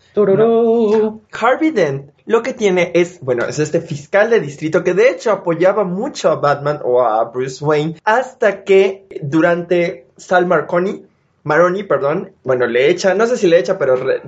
[1.33, 5.31] Harvey Dent lo que tiene es, bueno, es este fiscal de distrito que de hecho
[5.31, 11.05] apoyaba mucho a Batman o a Bruce Wayne hasta que durante Sal Marconi,
[11.45, 14.23] Maroni, perdón, bueno, le echa, no sé si le echa, pero re-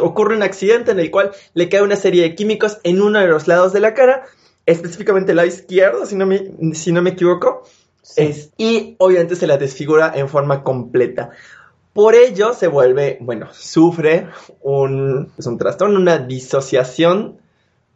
[0.00, 3.26] ocurre un accidente en el cual le cae una serie de químicos en uno de
[3.26, 4.22] los lados de la cara,
[4.66, 7.64] específicamente el lado izquierdo, si no me, si no me equivoco,
[8.02, 8.22] Sí.
[8.22, 11.30] es- y obviamente se la desfigura en forma completa.
[11.92, 14.26] Por ello se vuelve, bueno, sufre
[14.62, 17.38] un, es un trastorno, una disociación,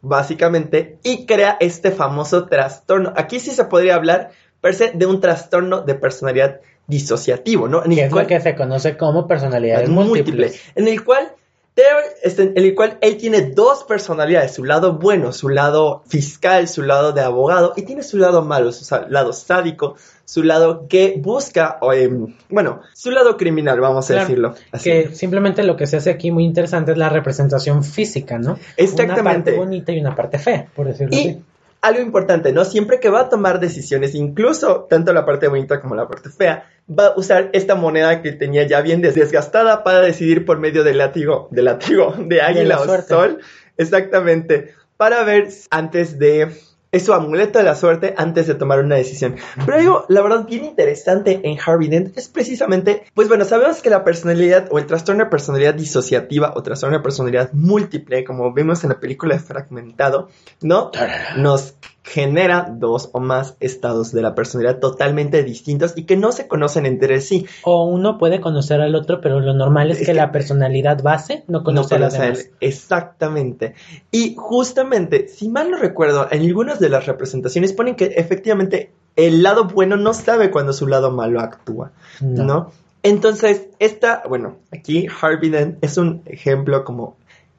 [0.01, 3.13] básicamente, y crea este famoso trastorno.
[3.15, 7.83] Aquí sí se podría hablar, per se, de un trastorno de personalidad disociativo, ¿no?
[7.83, 10.61] En Que el es cual- lo que se conoce como personalidades múltiple, múltiples.
[10.75, 11.31] en el cual
[11.77, 17.11] En el cual él tiene dos personalidades, su lado bueno, su lado fiscal, su lado
[17.11, 21.91] de abogado, y tiene su lado malo, su lado sádico, su lado que busca, o,
[21.91, 24.55] em, bueno, su lado criminal, vamos a Claro, decirlo.
[24.71, 24.89] Así.
[24.89, 28.51] Que simplemente lo que se hace aquí muy interesante es la representación física, ¿no?
[28.53, 29.23] Una Exactamente.
[29.23, 31.41] parte bonita y una parte fea, por decirlo Y así.
[31.81, 32.65] Algo importante, ¿no?
[32.65, 36.69] Siempre que va a tomar decisiones, incluso tanto la parte bonita como la parte fea,
[36.89, 40.83] va a usar esta moneda que tenía ya bien des- desgastada para decidir por medio
[40.83, 43.39] del látigo, del látigo de águila la o sol,
[43.77, 46.49] exactamente, para ver antes de
[46.95, 49.35] es su amuleto de la suerte antes de tomar una decisión.
[49.65, 53.89] Pero algo, la verdad, bien interesante en Harvey Dent es precisamente, pues bueno, sabemos que
[53.89, 58.81] la personalidad o el trastorno de personalidad disociativa o trastorno de personalidad múltiple, como vemos
[58.85, 60.29] en la película de Fragmentado,
[60.61, 60.91] ¿no?
[61.35, 61.75] Nos
[62.07, 66.85] genera dos o más estados de la personalidad totalmente distintos y que no se conocen
[66.85, 67.47] entre sí.
[67.63, 71.01] O uno puede conocer al otro, pero lo normal es, Es que, que- la personalidad
[71.01, 72.49] base no conoce a no los conocen- demás.
[72.61, 73.73] Exactamente.
[74.11, 79.41] Y justamente, si mal no recuerdo, en algunas de las representaciones ponen que efectivamente el
[79.41, 81.91] lado bueno no sabe cuando su lado malo actúa,
[82.21, 82.71] ¿no?
[83.01, 87.15] Entonces, esta, bueno, aquí Harvey Dent es un ejemplo como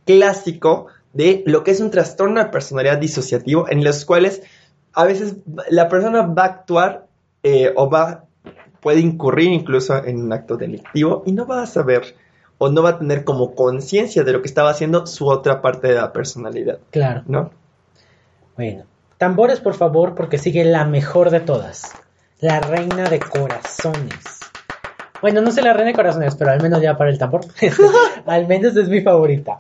[0.07, 4.43] clásico de lo que es un trastorno de personalidad disociativo en los cuales
[4.93, 5.37] a veces
[5.71, 7.07] la persona va a actuar
[7.43, 8.25] eh, o va
[8.81, 12.15] puede incurrir incluso en un acto delictivo y no va a saber
[12.59, 15.89] o no va a tener como conciencia de lo que estaba haciendo su otra parte
[15.89, 17.23] de la personalidad, Claro.
[17.27, 17.51] ¿no?
[18.57, 18.85] Bueno,
[19.19, 21.93] tambores por favor, porque sigue la mejor de todas.
[22.41, 24.41] La reina de corazones.
[25.21, 27.43] Bueno, no sé la reina de corazones, pero al menos ya para el tambor.
[28.27, 29.59] al menos es mi favorita.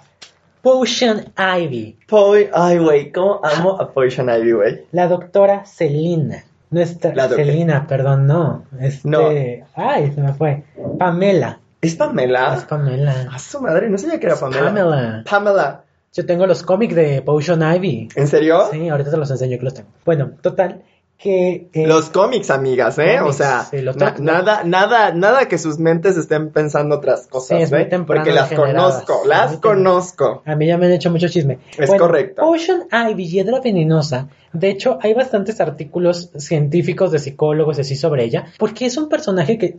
[0.66, 1.96] Potion Ivy.
[2.08, 4.84] Poi- ay, güey, cómo amo a Poison Ivy, güey.
[4.90, 6.42] La doctora Celina.
[6.70, 8.64] Nuestra La Celina, perdón, no.
[8.80, 9.28] Este, No.
[9.76, 10.64] Ay, se me fue.
[10.98, 11.60] Pamela.
[11.80, 12.66] ¿Es Es Pamela?
[12.68, 13.28] Pamela.
[13.32, 14.64] A su madre, no sabía que era Pamela.
[14.64, 15.24] Pamela.
[15.30, 15.84] Pamela.
[16.12, 18.08] Yo tengo los cómics de Potion Ivy.
[18.16, 18.64] ¿En serio?
[18.72, 19.90] Sí, ahorita te los enseño que los tengo.
[20.04, 20.82] Bueno, total,
[21.18, 21.68] que...
[21.72, 23.20] eh, Los cómics, amigas, ¿eh?
[23.20, 27.62] o sea, sí, na- nada, nada, nada que sus mentes estén pensando otras cosas, Sí,
[27.64, 30.42] es muy temprano Porque las conozco, las conozco.
[30.44, 31.58] A mí ya me han hecho mucho chisme.
[31.78, 32.42] Es correcto.
[32.42, 34.28] Potion Ivy, hiedra venenosa.
[34.52, 39.58] De hecho, hay bastantes artículos científicos de psicólogos así sobre ella, porque es un personaje
[39.58, 39.76] que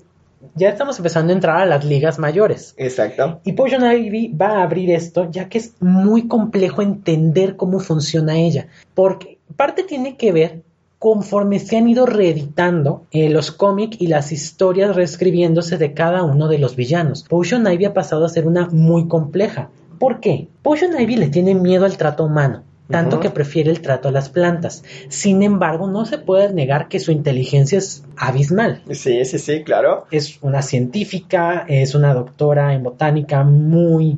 [0.53, 2.73] ya estamos empezando a entrar a las ligas mayores.
[2.77, 3.41] Exacto.
[3.43, 8.37] Y Potion Ivy va a abrir esto, ya que es muy complejo entender cómo funciona
[8.37, 8.67] ella.
[8.93, 10.61] Porque parte tiene que ver
[10.99, 16.47] conforme se han ido reeditando eh, los cómics y las historias reescribiéndose de cada uno
[16.47, 17.23] de los villanos.
[17.23, 19.69] Potion Ivy ha pasado a ser una muy compleja.
[19.99, 20.47] ¿Por qué?
[20.61, 24.29] Potion Ivy le tiene miedo al trato humano, tanto que prefiere el trato a las
[24.29, 24.83] plantas.
[25.09, 30.05] Sin embargo, no se puede negar que su inteligencia es abismal Sí, sí, sí, claro.
[30.11, 34.17] es una científica, es una doctora en botánica muy,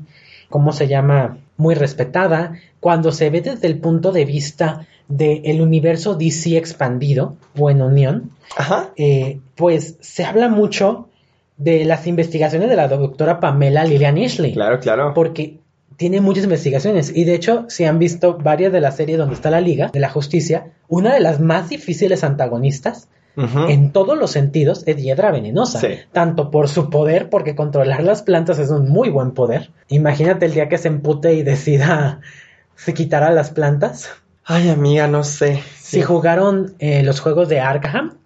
[0.49, 1.39] ¿cómo se llama?
[1.57, 2.53] Muy respetada.
[2.79, 8.29] Cuando se ve desde el punto de vista del universo DC expandido o en unión,
[8.55, 8.91] Ajá.
[8.95, 11.09] eh, pues se habla mucho
[11.57, 14.53] de las investigaciones de la doctora Pamela Lillian Ishley.
[14.53, 15.13] Claro, claro.
[15.13, 15.59] Porque
[15.97, 17.11] tiene muchas investigaciones.
[17.13, 19.99] Y de hecho, si han visto varias de las series donde está la Liga de
[19.99, 23.09] la Justicia, una de las más difíciles antagonistas
[23.69, 25.79] en todos los sentidos es hiedra venenosa.
[25.79, 25.87] Sí.
[26.11, 29.71] Tanto por su poder, porque controlar las plantas es un muy buen poder.
[29.87, 32.19] Imagínate el día que se empute y decida
[32.75, 34.09] se quitará las plantas.
[34.51, 35.61] Ay, amiga, no sé.
[35.79, 38.17] Si jugaron eh, los juegos de Arkham,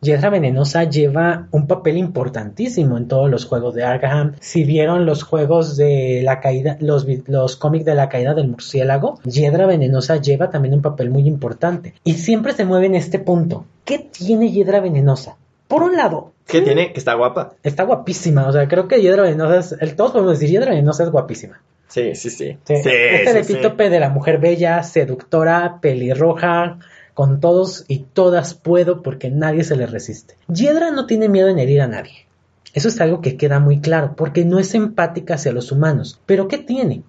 [0.00, 4.34] Hiedra Venenosa lleva un papel importantísimo en todos los juegos de Arkham.
[4.40, 9.20] Si vieron los juegos de la caída, los, los cómics de la caída del murciélago,
[9.22, 11.94] Hiedra Venenosa lleva también un papel muy importante.
[12.02, 13.64] Y siempre se mueve en este punto.
[13.84, 15.36] ¿Qué tiene Hiedra Venenosa?
[15.68, 16.92] Por un lado, ¿Qué tiene?
[16.92, 17.52] Que está guapa.
[17.62, 18.48] está guapísima.
[18.48, 21.60] O sea, creo que Hiedra Venenosa es, el, todos podemos decir Hiedra Venenosa es guapísima.
[21.92, 22.58] Sí, sí, sí.
[22.64, 23.52] Sí, este sí, de sí.
[23.52, 26.78] epítope de la mujer bella, seductora, pelirroja,
[27.12, 30.36] con todos y todas puedo porque nadie se le resiste.
[30.48, 32.26] Hiedra no tiene miedo en herir a nadie.
[32.72, 36.18] Eso es algo que queda muy claro, porque no es empática hacia los humanos.
[36.24, 37.02] ¿Pero qué tiene?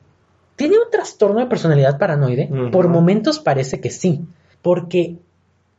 [0.58, 2.50] ¿Tiene un trastorno de personalidad paranoide?
[2.70, 4.26] Por momentos parece que sí,
[4.62, 5.16] porque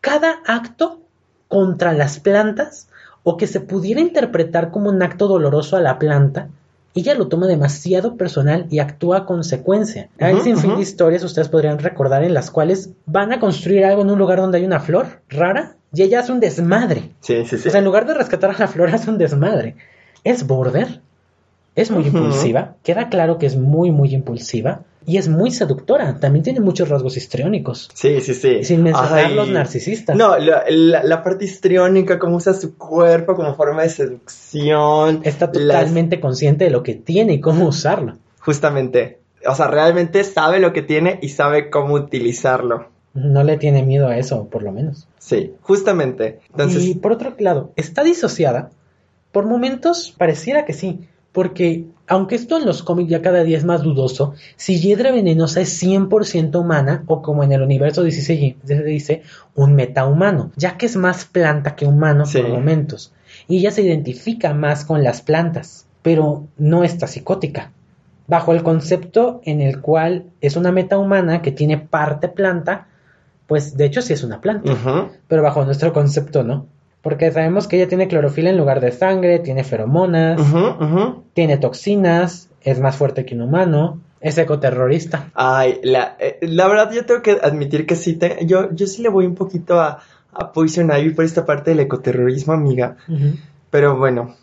[0.01, 1.03] cada acto
[1.49, 2.89] contra las plantas
[3.23, 6.49] o que se pudiera interpretar como un acto doloroso a la planta,
[6.95, 10.09] ella lo toma demasiado personal y actúa a consecuencia.
[10.21, 14.03] Hay sin fin de historias, ustedes podrían recordar, en las cuales van a construir algo
[14.03, 17.11] en un lugar donde hay una flor rara y ella hace un desmadre.
[17.21, 17.69] Sí, sí, sí.
[17.69, 19.75] O sea, en lugar de rescatar a la flor, hace un desmadre.
[20.23, 21.01] Es border,
[21.75, 26.19] es muy impulsiva, queda claro que es muy, muy impulsiva y es muy seductora.
[26.19, 27.89] También tiene muchos rasgos histriónicos.
[27.95, 28.65] Sí, sí, sí.
[28.65, 29.35] Sin mencionar Ay.
[29.35, 30.17] los narcisistas.
[30.17, 35.21] No, la, la- la parte histriónica, cómo usa su cuerpo como forma de seducción.
[35.25, 38.17] Está las- totalmente consciente de lo que tiene y cómo usarlo.
[38.41, 39.21] Justamente.
[39.47, 42.89] O sea, realmente sabe lo que tiene y sabe cómo utilizarlo.
[43.15, 45.07] No le tiene miedo a eso, por lo menos.
[45.19, 46.41] Sí, justamente.
[46.51, 48.71] Entonces, Y por otro lado, está disociada.
[49.33, 51.01] Por momentos pareciera que sí,
[51.33, 55.61] porque aunque esto en los cómics ya cada día es más dudoso, si Hiedra Venenosa
[55.61, 59.23] es 100% humana o como en el universo 16 se dice,
[59.55, 62.39] un metahumano, ya que es más planta que humano Sí.
[62.39, 63.13] por momentos.
[63.49, 67.73] Y ella se identifica más con las plantas, pero no está psicótica.
[68.27, 72.87] Bajo el concepto en el cual es una metahumana que tiene parte planta,
[73.47, 74.73] pues de hecho sí es una planta
[75.29, 76.67] pero bajo nuestro concepto no.
[77.05, 80.41] Porque sabemos que ella tiene clorofila en lugar de sangre, tiene feromonas,
[81.35, 85.31] tiene toxinas, es más fuerte que un humano, es ecoterrorista.
[85.35, 89.03] Ay, la, eh, la verdad yo tengo que admitir que sí, te, yo, yo sí
[89.03, 90.01] le voy un poquito a,
[90.33, 92.97] a Poison Ivy por esta parte del ecoterrorismo, amiga.
[93.69, 94.35] Pero bueno.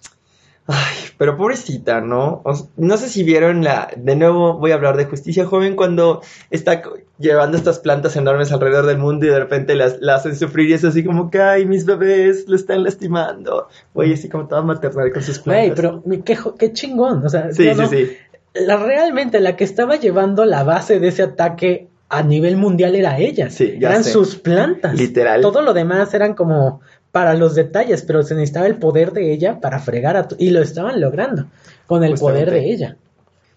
[0.68, 2.42] Ay, pero pobrecita, ¿no?
[2.46, 3.90] O no sé si vieron la...
[3.96, 6.82] De nuevo voy a hablar de Justicia Joven cuando está
[7.20, 10.74] llevando estas plantas enormes alrededor del mundo y de repente las, la hacen sufrir y
[10.74, 13.68] es así como que, ay, mis bebés lo están lastimando.
[13.94, 15.76] Voy así como toda maternal con sus plantas.
[15.76, 17.24] Güey, pero qué, qué chingón.
[17.24, 17.88] O sea, Sí, ¿sí sí, no?
[17.88, 18.18] sí.
[18.56, 23.20] La, realmente la que estaba llevando la base de ese ataque a nivel mundial era
[23.20, 23.52] ella.
[23.52, 24.10] Sí, ya eran sé.
[24.10, 24.98] sus plantas.
[24.98, 25.40] Literal.
[25.42, 26.82] Todo lo demás eran como
[27.12, 30.28] para los detalles, pero se necesitaba el poder de ella para fregar a...
[30.38, 31.48] Y lo estaban logrando
[31.88, 32.46] con el Justamente.
[32.46, 32.98] poder de ella.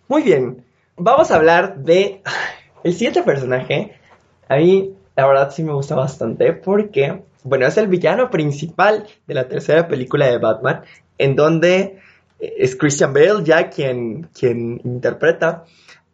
[0.09, 0.65] Muy bien.
[0.97, 2.21] Vamos a hablar de
[2.83, 3.97] el siguiente personaje.
[4.49, 9.35] A mí, la verdad, sí me gusta bastante porque, bueno, es el villano principal de
[9.35, 10.83] la tercera película de Batman,
[11.19, 11.99] en donde
[12.41, 15.65] eh, es Christian Bale ya quien, quien interpreta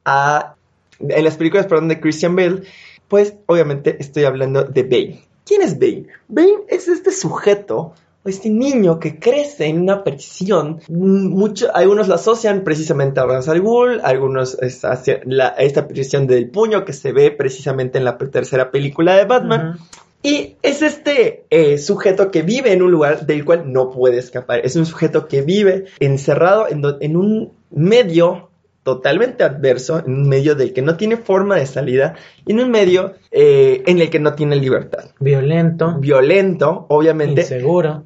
[0.05, 0.55] a.
[1.01, 2.63] En las películas, perdón, de Christian Bale,
[3.09, 5.30] pues obviamente estoy hablando de Bane.
[5.51, 6.07] ¿Quién es Bane?
[6.29, 10.79] Bane es este sujeto o este niño que crece en una prisión.
[10.89, 15.89] Mm, Mucho, algunos lo asocian precisamente a Ra's al Ghul, algunos es hacia la- esta
[15.89, 19.79] prisión del puño que se ve precisamente en la tercera película de Batman.
[20.23, 24.61] Y es este eh, sujeto que vive en un lugar del cual no puede escapar.
[24.65, 28.50] Es un sujeto que vive encerrado en, do- en un medio
[28.83, 32.15] totalmente adverso, en un medio del que no tiene forma de salida,
[32.47, 35.11] y en un medio eh, en el que no tiene libertad.
[35.21, 38.05] Violento, Violento, obviamente, inseguro.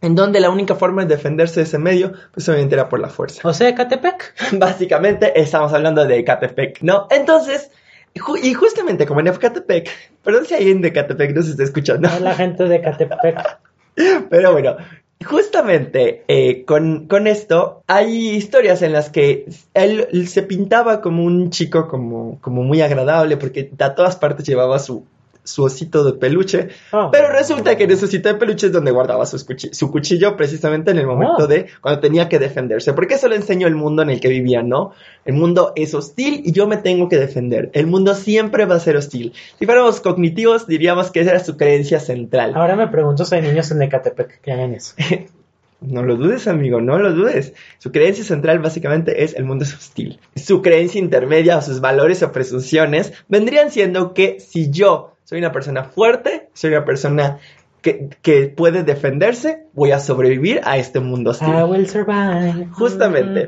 [0.00, 3.08] en donde la única forma de defenderse de ese medio, pues obviamente era por la
[3.08, 3.46] fuerza.
[3.46, 4.34] O sea, Catepec.
[4.58, 7.06] Básicamente estamos hablando de Ecatepec, ¿no?
[7.10, 7.70] Entonces,
[8.14, 9.88] ju- y justamente como en Ecatepec,
[10.22, 13.58] perdón si alguien de Ecatepec nos está escuchando, la gente de Catepec.
[14.30, 14.76] pero bueno,
[15.24, 21.50] justamente eh, con, con esto hay historias en las que él, se pintaba como un
[21.50, 25.04] chico como, como muy agradable porque a todas partes llevaba su,
[25.48, 27.10] su osito de peluche, Oh.
[27.10, 30.98] pero resulta que en ese osito de peluche es donde guardaba su cuchillo precisamente en
[30.98, 31.46] el momento Oh.
[31.46, 34.62] de cuando tenía que defenderse, porque eso le enseñó el mundo en el que vivía,
[34.62, 34.92] ¿no?
[35.24, 37.70] El mundo es hostil y yo me tengo que defender.
[37.72, 39.32] El mundo siempre va a ser hostil.
[39.58, 42.52] Si fuéramos cognitivos, diríamos que esa era su creencia central.
[42.54, 44.94] Ahora me pregunto si hay niños en Ecatepec que hagan eso.
[45.80, 47.52] No lo dudes, amigo, no lo dudes.
[47.78, 50.18] Su creencia central básicamente es el mundo es hostil.
[50.34, 55.52] Su creencia intermedia o sus valores o presunciones vendrían siendo que si yo soy una
[55.52, 57.36] persona fuerte, soy una persona
[57.82, 61.50] que, que puede defenderse, voy a sobrevivir a este mundo hostil.
[61.50, 62.68] I will survive.
[62.72, 63.46] Justamente.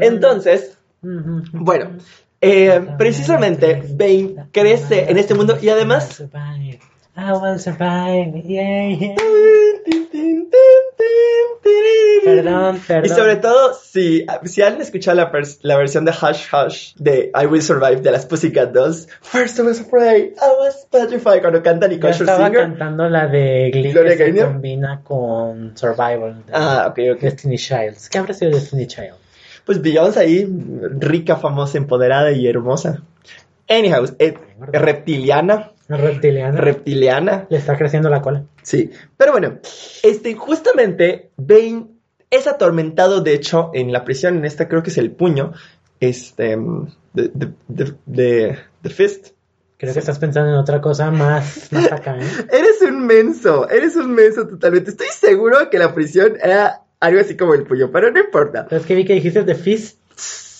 [0.00, 0.80] Entonces,
[1.52, 1.90] bueno,
[2.40, 6.24] eh, precisamente Bane crece en este mundo y además...
[7.16, 8.34] I will survive.
[8.44, 9.16] Yeah, yeah.
[12.24, 13.04] Perdón, perdón.
[13.06, 17.46] Y sobre todo, si, si han escuchado la, la versión de Hush Hush de I
[17.46, 21.86] Will Survive de las Pussycat Dolls, First I was afraid, I was petrified, cuando canta
[21.86, 22.60] Yo Nicole estaba Scherzinger.
[22.70, 24.52] cantando la de Glee Gloria que se Gaynor.
[24.52, 26.44] combina con Survival.
[26.46, 27.20] de Ah, ok, ok.
[27.20, 28.08] Destiny Childs.
[28.10, 29.14] ¿Qué habrá sido Destiny Child?
[29.64, 30.48] Pues Beyoncé ahí,
[30.98, 33.02] rica, famosa, empoderada y hermosa.
[33.68, 34.34] Anyhow, eh,
[34.72, 36.60] reptiliana, Reptiliana.
[36.60, 38.44] reptiliana, Le está creciendo la cola.
[38.62, 39.58] Sí, pero bueno,
[40.02, 41.86] este, justamente Bane
[42.30, 45.52] es atormentado, de hecho, en la prisión, en esta creo que es el puño,
[45.98, 46.56] este,
[47.12, 49.28] de, de, de, de- Fist.
[49.76, 52.26] Creo que estás pensando en otra cosa más, más acá, ¿eh?
[52.52, 54.90] Eres un menso, eres un menso totalmente.
[54.90, 58.66] Estoy seguro que la prisión era algo así como el puño, pero no importa.
[58.68, 59.98] Pero es que vi que dijiste The Fist.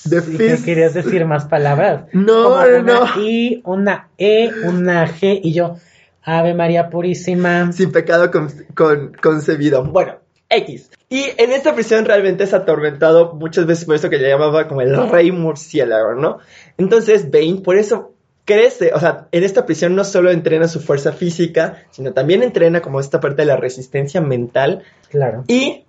[0.09, 2.05] The que querías decir más palabras.
[2.13, 3.13] No, Como no, una.
[3.19, 5.77] I, una E, una G y yo.
[6.23, 7.73] Ave María Purísima.
[7.73, 9.85] Sin pecado con, con- concebido.
[9.85, 10.17] Bueno,
[10.49, 10.91] X.
[11.09, 14.81] Y en esta prisión realmente es atormentado muchas veces por eso que le llamaba como
[14.83, 16.39] el rey murciélago, ¿no?
[16.79, 21.13] Entonces Bane por eso crece, o sea, en esta prisión no solo entrena su fuerza
[21.13, 25.45] física, sino también entrena como esta parte de la resistencia mental Claro.
[25.47, 25.85] y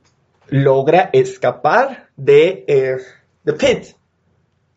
[0.50, 2.98] logra escapar de eh,
[3.46, 3.96] The Pit.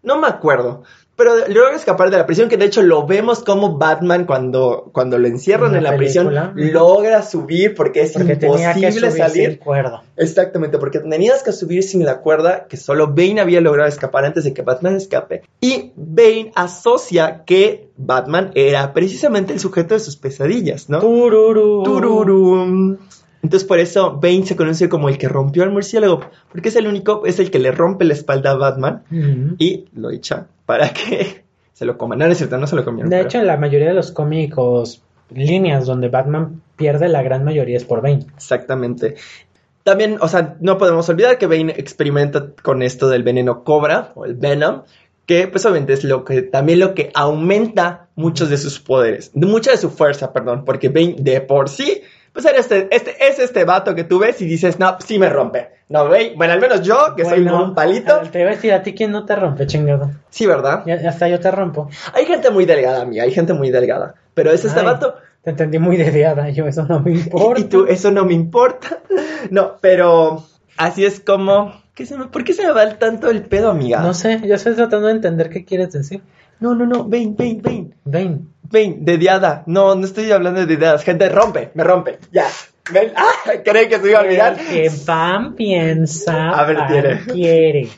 [0.04, 0.82] No me acuerdo.
[1.16, 5.16] Pero logra escapar de la prisión, que de hecho lo vemos como Batman cuando, cuando
[5.16, 9.24] lo encierran En en la prisión, logra subir porque es Porque tenía que imposible subir
[9.24, 9.50] salir.
[9.50, 10.02] sin cuerda.
[10.16, 14.42] Exactamente, porque tenías que subir sin la cuerda que solo Bane había logrado escapar antes
[14.42, 15.42] de que Batman escape.
[15.60, 20.98] Y Bane asocia que Batman era precisamente el sujeto de sus pesadillas, ¿no?
[20.98, 21.84] Tururú.
[21.84, 22.96] Tururum.
[23.44, 26.20] Entonces por eso Bane se conoce como el que rompió al murciélago,
[26.50, 29.02] porque es el único, es el que le rompe la espalda a Batman
[29.58, 32.18] y lo echa para que se lo coman.
[32.18, 33.10] No, no es cierto, no se lo comieron.
[33.10, 37.44] De pero- hecho, en la mayoría de los cómicos, líneas donde Batman pierde, la gran
[37.44, 38.24] mayoría es por Bane.
[38.34, 39.16] Exactamente.
[39.82, 44.24] También, o sea, no podemos olvidar que Bane experimenta con esto del veneno cobra, o
[44.24, 44.84] el Venom,
[45.26, 49.46] que pues obviamente es lo que, también lo que aumenta muchos de sus poderes, de
[49.46, 52.00] mucha de su fuerza, perdón, porque Bane de por sí,
[52.34, 55.30] pues era este, este, es este vato que tú ves y dices, no, sí me
[55.30, 55.70] rompe.
[55.88, 58.72] No, Bane, bueno, al menos yo, que soy como un palito, Te iba a decir,
[58.74, 60.10] ¿a ti quién no te rompe, chingado?
[60.28, 60.82] sí, ¿verdad?
[60.84, 61.88] Ya, hasta yo te rompo.
[62.12, 65.50] Hay gente muy delgada, amiga, hay gente muy delgada, pero es este Ay, vato Te
[65.50, 67.60] entendí muy dediada, yo eso no me importa.
[67.60, 68.98] Y tú, eso no me importa.
[69.50, 70.42] No, pero
[70.76, 71.82] así es como.
[71.94, 74.00] ¿qué se me- ¿Por qué se me va tanto el pedo, amiga?
[74.00, 76.22] No sé, yo estoy tratando de entender qué quieres decir.
[76.60, 77.04] no, no, no.
[77.04, 77.94] Ven, ven, ven.
[78.04, 79.62] Ven, de diada.
[79.66, 81.04] No, no estoy hablando de diadas.
[81.04, 82.18] Gente, rompe, me rompe.
[82.32, 82.46] Ya.
[82.92, 83.12] Ven.
[83.16, 83.52] ¡Ah!
[83.64, 84.58] ¿Creen que se iba a olvidar?
[84.58, 87.20] El que Pam piensa, A ver, tiene.
[87.26, 87.88] quiere.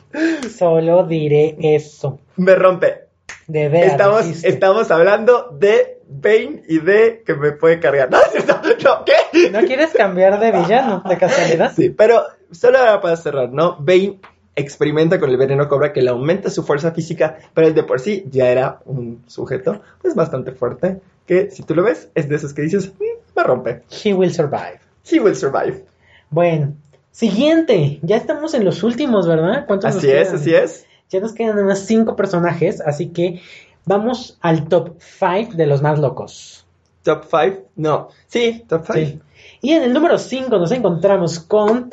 [0.55, 2.19] Solo diré eso.
[2.37, 3.07] Me rompe.
[3.47, 3.91] De veras.
[3.91, 4.49] Estamos, dijiste.
[4.49, 8.09] estamos hablando de Bane y de que me puede cargar.
[8.47, 9.49] No, no, ¿qué?
[9.49, 11.73] ¿No quieres cambiar de villano, de casualidad?
[11.75, 13.75] Sí, pero solo para cerrar, ¿no?
[13.79, 14.19] Bane
[14.57, 17.99] experimenta con el veneno cobra que le aumenta su fuerza física, pero él de por
[18.01, 22.35] sí ya era un sujeto pues bastante fuerte, que si tú lo ves es de
[22.35, 23.03] esos que dices, "Mm,
[23.37, 23.83] me rompe.
[24.03, 24.79] He will survive.
[25.09, 25.85] He will survive.
[26.29, 26.73] Bueno,
[27.11, 27.99] siguiente.
[28.01, 29.65] Ya estamos en los últimos, ¿verdad?
[29.67, 30.35] ¿Cuántos nos Así es, quedan?
[30.41, 30.85] así es.
[31.09, 33.41] Ya nos quedan nada más cinco personajes, así que
[33.85, 36.65] vamos al top 5 de los más locos.
[37.03, 38.93] Top 5, no, sí, top 5.
[38.99, 39.19] Sí.
[39.61, 41.89] Y en el número 5 nos encontramos con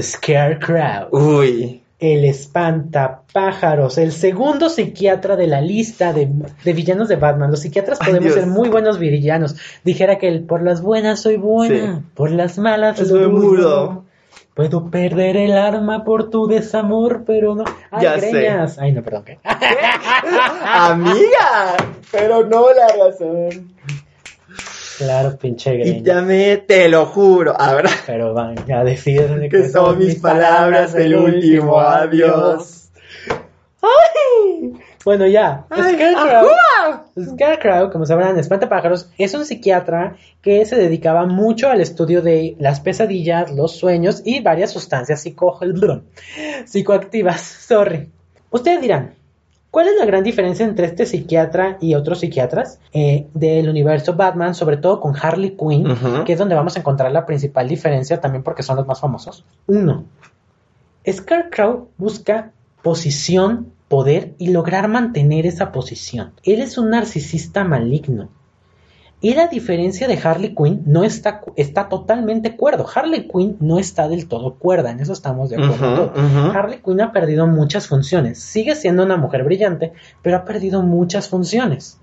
[0.00, 6.28] Scarecrow, Uy, el espantapájaros, el segundo psiquiatra de la lista de,
[6.64, 7.50] de villanos de Batman.
[7.50, 8.44] Los psiquiatras Ay, podemos Dios.
[8.44, 9.56] ser muy buenos villanos.
[9.84, 12.02] Dijera que el por las buenas soy buena, Sí.
[12.14, 13.40] por las malas Soy mudo.
[13.40, 14.04] mudo.
[14.54, 17.64] Puedo perder el arma por tu desamor, pero no.
[17.90, 18.48] Ay, Ya sé.
[18.78, 19.24] Ay, no, perdón.
[19.24, 19.38] ¿qué?
[20.64, 21.76] amiga,
[22.12, 23.72] pero no la razón.
[24.98, 26.02] Claro, pinche Y greñas.
[26.02, 31.78] llamé, te lo juro, ahora Pero van a decir que son mis palabras el último
[31.80, 32.80] adiós.
[35.04, 35.66] Bueno, ya.
[35.68, 36.46] Ay, Scarecrow.
[37.34, 42.80] Scarecrow, como sabrán, espantapájaros, es un psiquiatra que se dedicaba mucho al estudio de las
[42.80, 45.58] pesadillas, los sueños y varias sustancias psico-
[46.64, 47.40] psicoactivas.
[47.42, 48.10] Sorry.
[48.50, 49.14] Ustedes dirán,
[49.74, 54.54] ¿cuál es la gran diferencia entre este psiquiatra y otros psiquiatras eh, del universo Batman,
[54.54, 58.44] sobre todo con Harley Quinn, que es donde vamos a encontrar la principal diferencia también
[58.44, 59.44] porque son los más famosos?
[59.66, 60.04] Uno,
[61.10, 62.52] Scarecrow busca
[62.82, 66.34] posición, poder y lograr mantener esa posición.
[66.44, 68.28] Él es un narcisista maligno.
[69.24, 72.84] Y la diferencia de Harley Quinn no está, está totalmente cuerdo.
[72.94, 76.10] Harley Quinn no está del todo cuerda, en eso estamos de acuerdo.
[76.12, 76.54] Todos.
[76.54, 78.38] Harley Quinn ha perdido muchas funciones.
[78.38, 81.98] Sigue siendo una mujer brillante, pero ha perdido muchas funciones.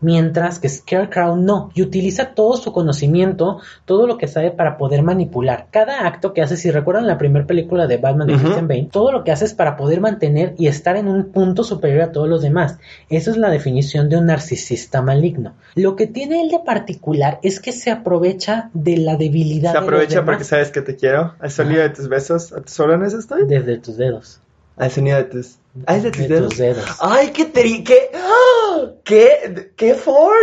[0.00, 5.02] Mientras que Scarecrow no, y utiliza todo su conocimiento, todo lo que sabe para poder
[5.02, 5.66] manipular.
[5.70, 8.42] Cada acto que hace, si recuerdan la primera película de Batman de Ujú.
[8.42, 11.64] Christian Bale, todo lo que hace es para poder mantener y estar en un punto
[11.64, 12.78] superior a todos los demás.
[13.08, 15.54] Esa es la definición de un narcisista maligno.
[15.74, 19.80] Lo que tiene él de particular es que se aprovecha de la debilidad Se de
[19.80, 21.34] los aprovecha demás porque sabes que te quiero.
[21.38, 23.46] Al sonido de tus besos, ¿a tus órdenes estoy?
[23.46, 24.40] desde tus dedos.
[24.76, 25.59] Al sonido de tus.
[25.86, 26.48] Es de tus De dedos.
[26.48, 26.84] tus dedos.
[27.00, 28.90] Ay, qué tri, qué, ¡Ah!
[29.04, 30.34] qué, qué fort,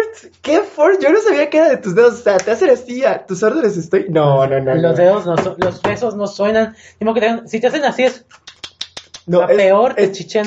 [0.41, 1.01] qué fort.
[1.01, 2.13] Yo no sabía que era de tus dedos.
[2.13, 4.05] O sea, te hacen así a tus órdenes estoy.
[4.09, 4.73] No, no, no.
[4.75, 4.93] los no.
[4.93, 6.75] dedos no su- los besos no suenan.
[6.99, 8.25] Ni modo que te si te hacen así es
[9.25, 10.45] No, es- peor que es- chichen.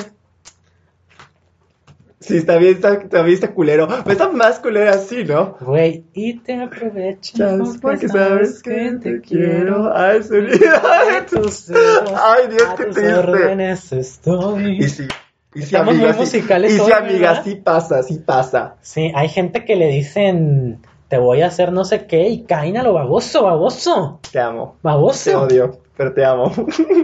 [2.20, 3.88] Sí, está bien, está, está bien, está culero.
[3.88, 5.56] Pero está más culero así, ¿no?
[5.60, 9.90] Güey, y te aprovechas Chas, porque sabes que te quiero.
[9.90, 11.70] De tus.
[11.70, 13.98] Ay, Dios, qué triste.
[13.98, 14.84] estoy.
[14.84, 15.08] Y sí.
[15.54, 17.44] Y sí, Estamos amiga, muy musicales Y sí, hoy, amiga, ¿verdad?
[17.44, 18.76] sí pasa, sí pasa.
[18.82, 22.76] Sí, hay gente que le dicen, te voy a hacer no sé qué, y caen
[22.76, 24.76] a lo baboso, baboso, Te amo.
[24.80, 25.42] Te baboso.
[25.42, 26.52] odio, pero te amo.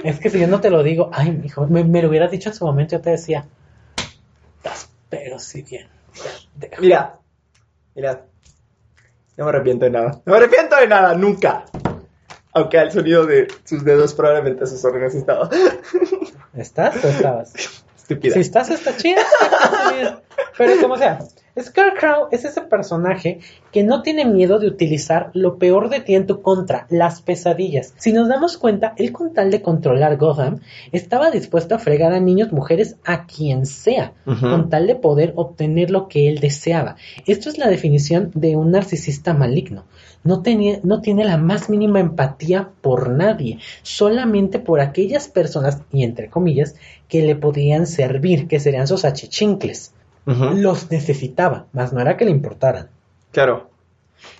[0.04, 2.50] Es que si yo no te lo digo, ay, hijo, me, me lo hubieras dicho
[2.50, 3.46] en su momento, yo te decía,
[5.08, 5.88] pero si bien.
[6.54, 6.80] Deja.
[6.80, 7.18] Mira,
[7.94, 8.24] mira.
[9.36, 10.22] No me arrepiento de nada.
[10.24, 11.64] No me arrepiento de nada, nunca.
[12.52, 15.50] Aunque al sonido de sus dedos probablemente sus órganos estaba.
[16.54, 17.52] ¿Estás o estabas?
[17.96, 18.34] estúpida.
[18.34, 19.22] Si estás, está chida.
[20.56, 21.18] Pero como sea,
[21.58, 23.40] Scarecrow es ese personaje
[23.72, 27.94] que no tiene miedo de utilizar lo peor de ti en tu contra, las pesadillas.
[27.96, 30.60] Si nos damos cuenta, él con tal de controlar Gotham,
[30.92, 35.90] estaba dispuesto a fregar a niños, mujeres, a quien sea, con tal de poder obtener
[35.90, 36.96] lo que él deseaba.
[37.26, 39.84] Esto es la definición de un narcisista maligno.
[40.24, 46.02] No, tenía, no tiene la más mínima empatía por nadie, solamente por aquellas personas, y
[46.02, 46.74] entre comillas,
[47.08, 49.94] que le podían servir, que serían sus achichincles.
[50.26, 52.88] Los necesitaba, más no era que le importaran.
[53.30, 53.70] Claro.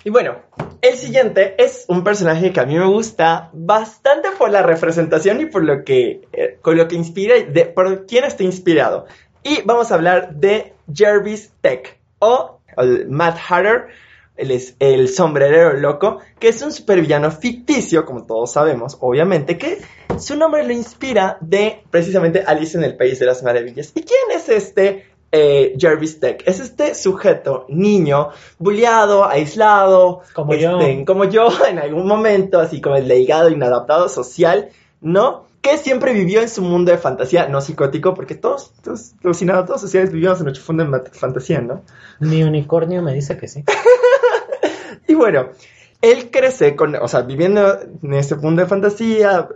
[0.03, 0.35] Y bueno,
[0.81, 5.45] el siguiente es un personaje que a mí me gusta bastante por la representación y
[5.45, 9.05] por lo que, eh, con lo que inspira y de, por quién está inspirado.
[9.43, 13.87] Y vamos a hablar de Jervis Tech o el Matt Hatter,
[14.35, 19.79] es el sombrerero loco, que es un supervillano ficticio, como todos sabemos, obviamente, que
[20.19, 23.91] su nombre lo inspira de precisamente Alice en el País de las Maravillas.
[23.95, 25.05] ¿Y quién es este
[25.37, 26.43] eh, Jervis Tech?
[26.45, 30.79] Es este sujeto, niño, bulleado, aislado, Como yo.
[30.79, 34.69] este, como yo en algún momento, así como el legado inadaptado social,
[35.01, 35.45] ¿no?
[35.61, 39.81] Que siempre vivió en su mundo de fantasía, no psicótico, porque todos, todos los inadaptados
[39.81, 41.83] sociales vivimos en nuestro mundo de fantasía, ¿no?
[42.19, 43.63] Mi unicornio me dice que sí.
[45.09, 45.49] Y bueno,
[46.01, 49.47] él crece con, o sea, viviendo en este mundo de fantasía,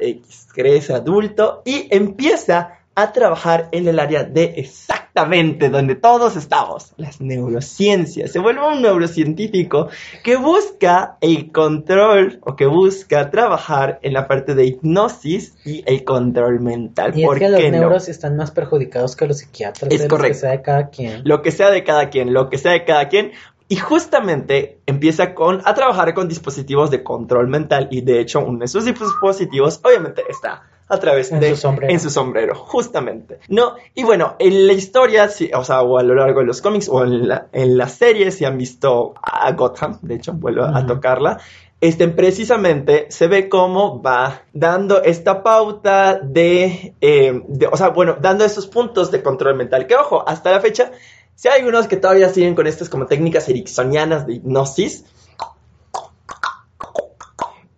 [0.54, 7.20] crece adulto y empieza a trabajar en el área de exactamente donde todos estamos, las
[7.20, 8.32] neurociencias.
[8.32, 9.90] Se vuelve un neurocientífico
[10.24, 16.04] que busca el control o que busca trabajar en la parte de hipnosis y el
[16.04, 17.18] control mental.
[17.18, 17.70] Y es ¿Por que los no?
[17.70, 19.92] neuros están más perjudicados que los psiquiatras.
[19.92, 20.34] Es de lo correcto.
[20.34, 21.22] Que sea de cada quien.
[21.24, 23.32] lo que sea de cada quien, lo que sea de cada quien.
[23.68, 28.60] Y justamente empieza con, a trabajar con dispositivos de control mental y de hecho uno
[28.60, 31.92] de sus dispositivos obviamente está a través En de su sombrero.
[31.94, 33.40] en su sombrero, justamente.
[33.48, 36.90] No, y bueno, en la historia, o sea, o a lo largo de los cómics
[36.90, 40.86] o en la, en la serie, si han visto a Gotham, de hecho, vuelvo a
[40.86, 41.40] tocarla,
[41.80, 48.18] este, precisamente se ve cómo va dando esta pauta de, eh, de- o sea, bueno,
[48.22, 49.88] dando esos puntos de control mental.
[49.88, 50.92] Que ojo, hasta la fecha,
[51.34, 55.06] si hay algunos que todavía siguen con estas como técnicas ericksonianas de hipnosis.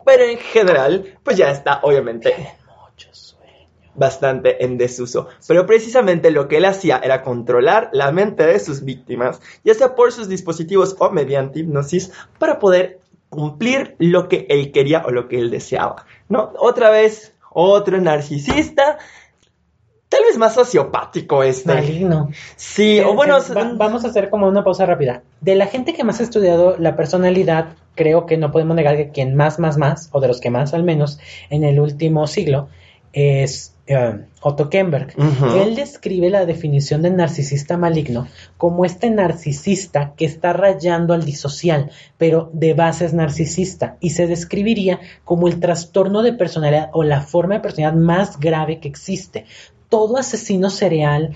[0.05, 2.36] Pero en general, pues ya está, obviamente.
[3.95, 5.27] Bastante en desuso.
[5.47, 9.95] Pero precisamente lo que él hacía era controlar la mente de sus víctimas, ya sea
[9.95, 15.27] por sus dispositivos o mediante hipnosis, para poder cumplir lo que él quería o lo
[15.27, 16.05] que él deseaba.
[16.29, 16.53] ¿No?
[16.59, 18.97] Otra vez, otro narcisista,
[20.09, 21.73] tal vez más sociopático este.
[21.73, 22.29] Maligno.
[22.55, 25.23] Sí, o bueno, va- vamos a hacer como una pausa rápida.
[25.41, 29.09] De la gente que más ha estudiado la personalidad, creo que no podemos negar que
[29.09, 31.19] quien más, más, más, o de los que más al menos
[31.49, 32.69] en el último siglo,
[33.14, 35.14] es eh, Otto Kemberg.
[35.55, 41.91] Él describe la definición de narcisista maligno como este narcisista que está rayando al disocial,
[42.18, 47.22] pero de base es narcisista, y se describiría como el trastorno de personalidad o la
[47.22, 49.45] forma de personalidad más grave que existe.
[49.89, 51.36] Todo asesino serial,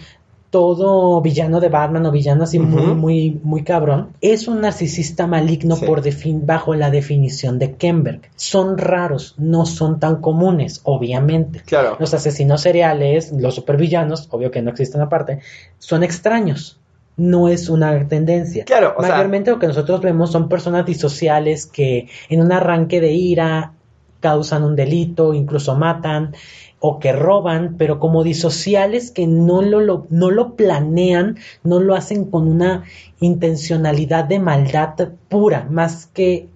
[0.49, 5.75] todo villano de Batman o villano así muy, muy, muy cabrón, es un narcisista maligno
[5.75, 5.85] Sí.
[5.85, 8.21] por defin- bajo la definición de Kemberg.
[8.35, 11.61] Son raros, no son tan comunes, obviamente.
[11.65, 11.97] Claro.
[11.99, 15.39] Los asesinos seriales, los supervillanos, obvio que no existen aparte,
[15.79, 16.79] son extraños.
[17.17, 18.63] No es una tendencia.
[18.63, 23.01] Claro, o sea- Mayormente lo que nosotros vemos son personas disociales que en un arranque
[23.01, 23.73] de ira
[24.19, 26.33] causan un delito, incluso matan
[26.79, 31.95] o que roban, pero como disociales que no lo, lo- no lo planean, no lo
[31.95, 32.83] hacen con una
[33.19, 34.95] intencionalidad de maldad
[35.29, 36.47] pura, más que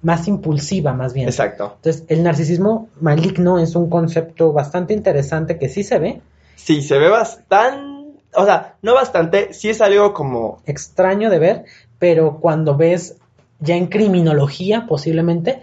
[0.00, 1.28] más impulsiva, más bien.
[1.28, 1.72] Exacto.
[1.76, 6.20] Entonces, el narcisismo maligno es un concepto bastante interesante que sí se ve,
[6.54, 11.64] Sí, se ve bastante, o sea, no bastante, sí es algo como extraño de ver,
[11.98, 13.16] pero cuando ves
[13.60, 15.60] ya en criminología posiblemente,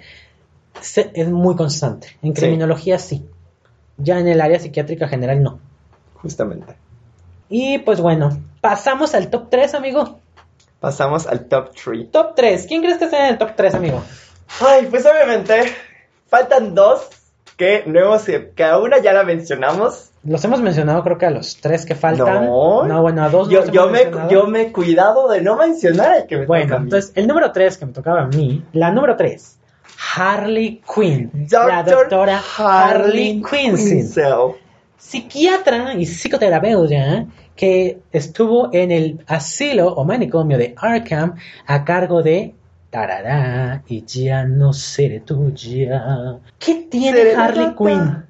[0.82, 2.08] se- es muy constante.
[2.22, 2.42] En Sí.
[2.42, 3.26] criminología sí.
[3.98, 5.60] Ya en el área psiquiátrica general no.
[6.22, 6.76] justamente.
[7.50, 10.20] Y pues bueno, pasamos al top 3, amigo.
[10.80, 12.12] Pasamos al top 3.
[12.12, 12.66] Top 3.
[12.68, 14.04] ¿Quién crees que está en el top 3, amigo?
[14.62, 15.64] Ay, pues obviamente
[16.28, 17.08] faltan dos
[17.58, 20.10] que no hemos, que a una ya la mencionamos.
[20.24, 22.46] Los hemos mencionado creo que a los tres que faltan.
[22.46, 23.02] No.
[23.02, 24.30] bueno, a dos Yo, yo, me, mencionado.
[24.32, 26.84] yo me he cuidado de no mencionar el que me toca Bueno, a mí.
[26.86, 29.58] entonces el número 3 que me tocaba a mí, la número 3,
[30.16, 31.48] Harley Quinn.
[31.50, 33.78] la doctora Harley Quinn.
[34.98, 41.36] Psiquiatra y psicoterapeuta que estuvo en el asilo o manicomio de Arkham
[41.68, 42.56] a cargo de
[42.90, 46.40] Tarará y ya no seré tuya.
[46.58, 47.76] ¿Qué tiene Seré Harley.
[47.78, 48.26] Quinn?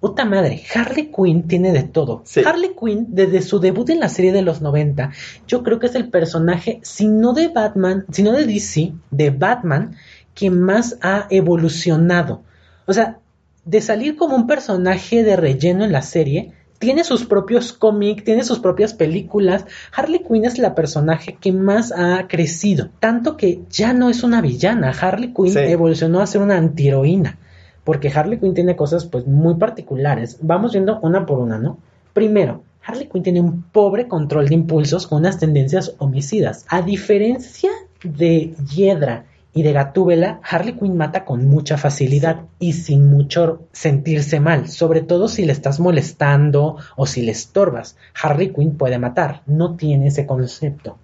[0.00, 2.22] Puta madre, Harley Quinn tiene de todo.
[2.24, 2.42] Sí.
[2.44, 5.10] Harley Quinn, desde su debut en la serie de los 90,
[5.48, 9.30] yo creo que es el personaje, si no de Batman, si no de DC, de
[9.30, 9.96] Batman,
[10.38, 12.42] que más ha evolucionado.
[12.86, 13.18] O sea,
[13.64, 18.44] de salir como un personaje de relleno en la serie, tiene sus propios cómics, tiene
[18.44, 19.64] sus propias películas.
[19.92, 22.90] Harley Quinn es la personaje que más ha crecido.
[23.00, 24.92] Tanto que ya no es una villana.
[24.92, 25.58] Harley Quinn Sí.
[25.58, 27.36] evolucionó a ser una antiheroína.
[27.82, 30.38] Porque Harley Quinn tiene cosas pues muy particulares.
[30.40, 31.78] Vamos viendo una por una, ¿no?
[32.12, 36.64] Primero, Harley Quinn tiene un pobre control de impulsos con unas tendencias homicidas.
[36.68, 37.70] A diferencia
[38.04, 39.24] de Hiedra
[39.54, 45.00] y de Gatúbela, Harley Quinn mata con mucha facilidad y sin mucho sentirse mal, sobre
[45.00, 47.96] todo si le estás molestando o si le estorbas.
[48.22, 50.98] Harley Quinn puede matar, no tiene ese concepto.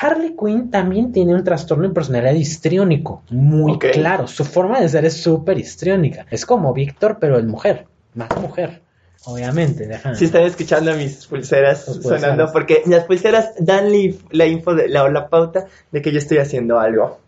[0.00, 4.28] Harley Quinn también tiene un trastorno de personalidad histriónico, muy claro.
[4.28, 6.26] Su forma de ser es súper histriónica.
[6.30, 8.82] Es como Víctor, pero en mujer, más mujer,
[9.24, 9.88] obviamente.
[10.14, 13.90] Si están escuchando mis pulseras sonando, porque las pulseras dan
[14.30, 17.18] la info, de, la, la pauta de que yo estoy haciendo algo.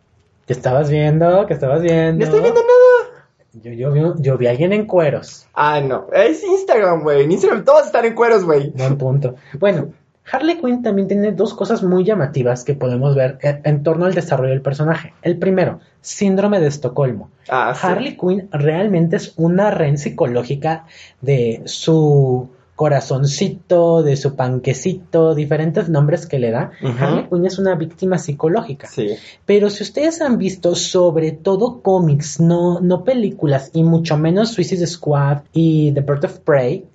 [0.50, 1.46] ¿Qué estabas viendo?
[1.46, 2.18] ¿Qué estabas viendo?
[2.18, 3.28] No estoy viendo nada.
[3.52, 5.46] Yo, yo, vi, yo vi a alguien en cueros.
[5.54, 6.08] Ah, no.
[6.12, 7.22] Es Instagram, güey.
[7.22, 8.70] En Instagram todos están en cueros, güey.
[8.70, 9.36] Buen punto.
[9.60, 9.92] Bueno,
[10.28, 14.14] Harley Quinn también tiene dos cosas muy llamativas que podemos ver en, en torno al
[14.14, 15.14] desarrollo del personaje.
[15.22, 17.30] El primero, síndrome de Estocolmo.
[17.48, 17.86] Ah, sí.
[17.86, 20.84] Harley Quinn realmente es una ren psicológica
[21.20, 26.70] de su corazoncito, de su panquecito, diferentes nombres que le da.
[26.98, 28.88] Harley Quinn es una víctima psicológica.
[28.88, 29.16] Sí.
[29.44, 34.86] Pero si ustedes han visto sobre todo cómics, no, no películas, y mucho menos Suicide
[34.86, 36.86] Squad y The Bird of Prey,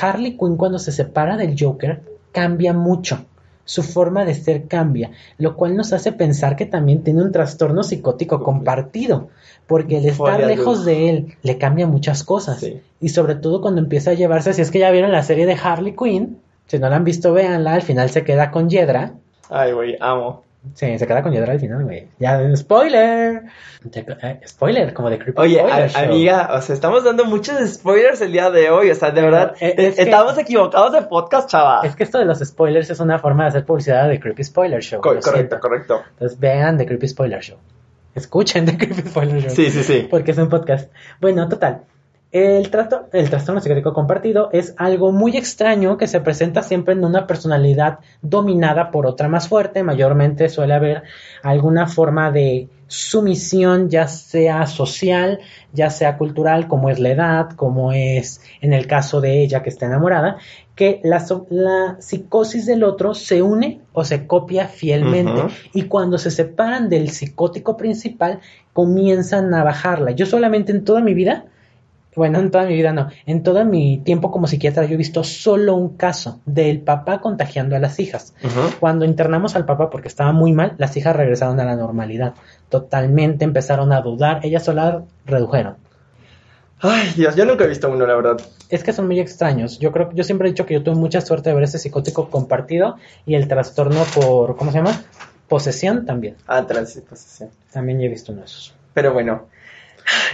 [0.00, 2.00] Harley Quinn cuando se separa del Joker
[2.30, 3.24] cambia mucho.
[3.68, 7.82] Su forma de ser cambia, lo cual nos hace pensar que también tiene un trastorno
[7.82, 9.28] psicótico compartido,
[9.66, 12.60] porque el estar lejos de él le cambia muchas cosas.
[12.60, 12.80] Sí.
[12.98, 15.58] Y sobre todo cuando empieza a llevarse, si es que ya vieron la serie de
[15.62, 19.12] Harley Quinn, si no la han visto, véanla, al final se queda con Yedra.
[19.50, 20.44] Ay, güey, amo.
[20.74, 22.08] Sí, se queda con Yedra al final, güey.
[22.18, 23.44] Ya, spoiler.
[23.94, 28.32] Eh, Spoiler, como de Creepy Oye, a- amiga, o sea, estamos dando muchos spoilers el
[28.32, 28.90] día de hoy.
[28.90, 31.80] O sea, de Pero, verdad, eh, eh, que- estamos equivocados de podcast, chava.
[31.84, 34.82] Es que esto de los spoilers es una forma de hacer publicidad de Creepy Spoiler
[34.82, 35.00] Show.
[35.00, 35.60] Co- correcto, siento.
[35.60, 36.02] correcto.
[36.10, 37.56] Entonces vean The Creepy Spoiler Show.
[38.14, 39.50] Escuchen The Creepy Spoiler Show.
[39.50, 40.08] Sí, sí, sí.
[40.10, 40.90] Porque es un podcast.
[41.20, 41.82] Bueno, total.
[42.30, 47.02] El, trato, el trastorno psicótico compartido es algo muy extraño que se presenta siempre en
[47.02, 49.82] una personalidad dominada por otra más fuerte.
[49.82, 51.04] Mayormente suele haber
[51.42, 55.40] alguna forma de sumisión, ya sea social,
[55.72, 59.70] ya sea cultural, como es la edad, como es en el caso de ella que
[59.70, 60.36] está enamorada,
[60.74, 66.18] que la, so- la psicosis del otro se une o se copia fielmente y cuando
[66.18, 68.40] se separan del psicótico principal
[68.74, 70.10] comienzan a bajarla.
[70.10, 71.46] Yo solamente en toda mi vida,
[72.18, 75.24] bueno, en toda mi vida no, en todo mi tiempo como psiquiatra yo he visto
[75.24, 78.34] solo un caso del papá contagiando a las hijas.
[78.80, 82.34] Cuando internamos al papá porque estaba muy mal, las hijas regresaron a la normalidad.
[82.68, 85.76] Totalmente empezaron a dudar, ellas solas redujeron.
[86.80, 88.40] Ay, Dios, yo nunca he visto uno, la verdad.
[88.68, 89.78] Es que son muy extraños.
[89.78, 92.28] Yo creo, yo siempre he dicho que yo tuve mucha suerte de ver ese psicótico
[92.28, 92.96] compartido
[93.26, 95.02] y el trastorno por, ¿cómo se llama?
[95.48, 96.36] Posesión también.
[96.46, 97.50] Ah, transposición.
[97.72, 98.74] También he visto uno de esos.
[98.92, 99.46] Pero bueno.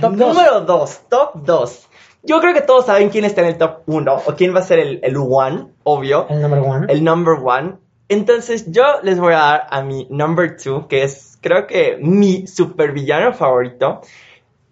[0.00, 0.28] Top dos.
[0.34, 1.88] Número 2, top 2.
[2.22, 4.62] Yo creo que todos saben quién está en el top 1 o quién va a
[4.62, 6.86] ser el, el one, obvio, El number one.
[6.92, 7.74] el number one.
[8.08, 12.46] Entonces yo les voy a dar a mi number 2, que es creo que mi
[12.46, 14.00] supervillano favorito,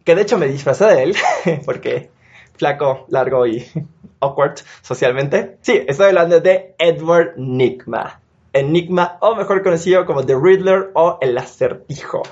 [0.04, 1.16] que de hecho me disfrazé de él,
[1.66, 2.10] porque
[2.56, 3.66] flaco, largo y
[4.20, 5.58] awkward socialmente.
[5.60, 8.20] Sí, estoy hablando de Edward Nigma.
[8.54, 12.22] Enigma, o mejor conocido como The Riddler o el acertijo.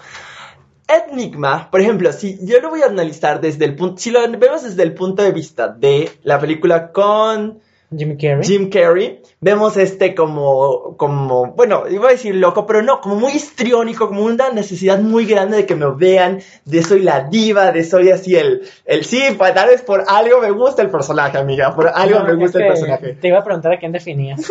[0.91, 4.63] Enigma, por ejemplo, si yo lo voy a analizar desde el punto, si lo vemos
[4.63, 7.61] desde el punto de vista de la película con
[7.91, 8.45] Carrey.
[8.45, 13.33] Jim Carrey, vemos este como, como, bueno, iba a decir loco, pero no, como muy
[13.33, 17.83] histriónico, como una necesidad muy grande de que me vean, de soy la diva, de
[17.83, 21.75] soy así el, el sí, pues, tal vez por algo me gusta el personaje, amiga,
[21.75, 23.15] por algo No, me gusta el personaje.
[23.15, 24.41] Te iba a preguntar a quién definías.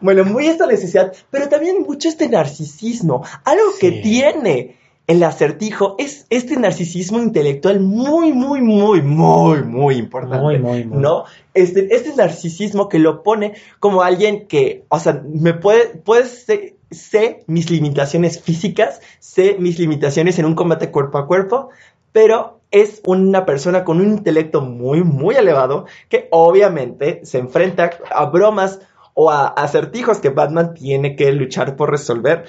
[0.00, 3.24] Bueno, muy esta necesidad, pero también mucho este narcisismo.
[3.44, 4.76] Algo que tiene
[5.12, 10.42] el acertijo es este narcisismo intelectual muy, muy, muy, muy, muy importante.
[10.42, 11.02] Muy, muy, muy.
[11.02, 11.24] ¿No?
[11.52, 16.76] Este, este narcisismo que lo pone como alguien que, o sea, me puede, puede ser,
[16.90, 21.68] sé mis limitaciones físicas, sé mis limitaciones en un combate cuerpo a cuerpo,
[22.12, 28.24] pero es una persona con un intelecto muy, muy elevado que obviamente se enfrenta a
[28.24, 28.80] bromas
[29.12, 32.46] o a acertijos que Batman tiene que luchar por resolver.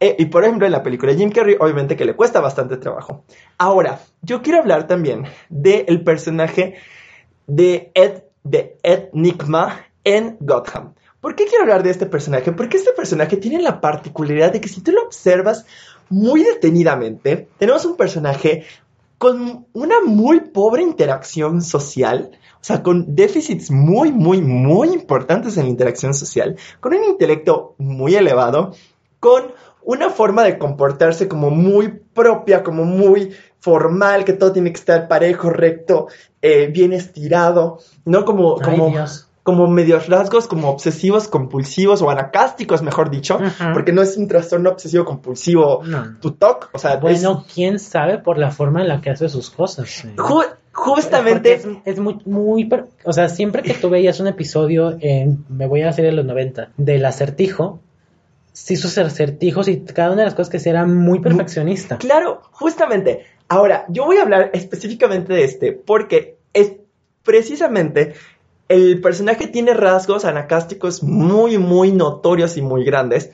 [0.00, 3.24] Eh, y por ejemplo, en la película Jim Carrey, obviamente que le cuesta bastante trabajo.
[3.58, 6.76] Ahora, yo quiero hablar también del personaje
[7.46, 10.94] de Ed, de Ed Nigma en Gotham.
[11.20, 12.50] ¿Por qué quiero hablar de este personaje?
[12.52, 15.66] Porque este personaje tiene la particularidad de que si tú lo observas
[16.08, 18.64] muy detenidamente, tenemos un personaje
[19.18, 25.64] con una muy pobre interacción social, o sea, con déficits muy, muy, muy importantes en
[25.64, 28.72] la interacción social, con un intelecto muy elevado,
[29.20, 29.52] con
[29.82, 35.06] una forma de comportarse como muy propia, como muy formal, que todo tiene que estar
[35.08, 36.08] parejo, recto,
[36.42, 38.24] eh, bien estirado, ¿no?
[38.24, 39.28] Como, Ay, como, Dios.
[39.42, 43.38] como medios rasgos, como obsesivos compulsivos o anacásticos, mejor dicho,
[43.74, 46.18] porque no es un trastorno obsesivo compulsivo No.
[46.20, 49.28] tu TOC, o sea, es- Bueno, quién sabe por la forma en la que hace
[49.28, 50.04] sus cosas.
[50.04, 50.14] eh.
[50.16, 52.68] ju- justamente es, es muy, muy,
[53.04, 56.24] o sea, siempre que tú veías un episodio en, me voy a hacer en los
[56.24, 57.80] 90, del acertijo,
[58.62, 61.98] sí sus acertijos y cada una de las cosas que hacía era muy perfeccionista.
[61.98, 63.24] Claro, justamente.
[63.48, 66.74] Ahora, yo voy a hablar específicamente de este porque es
[67.22, 68.14] precisamente
[68.68, 73.32] el personaje tiene rasgos anacásticos muy, muy notorios y muy grandes.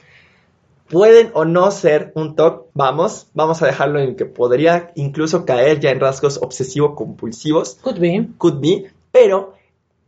[0.89, 5.81] Pueden o no ser un TOC, vamos, vamos a dejarlo en que podría incluso caer
[5.81, 9.56] ya en rasgos obsesivo-compulsivos, Could be, could be, pero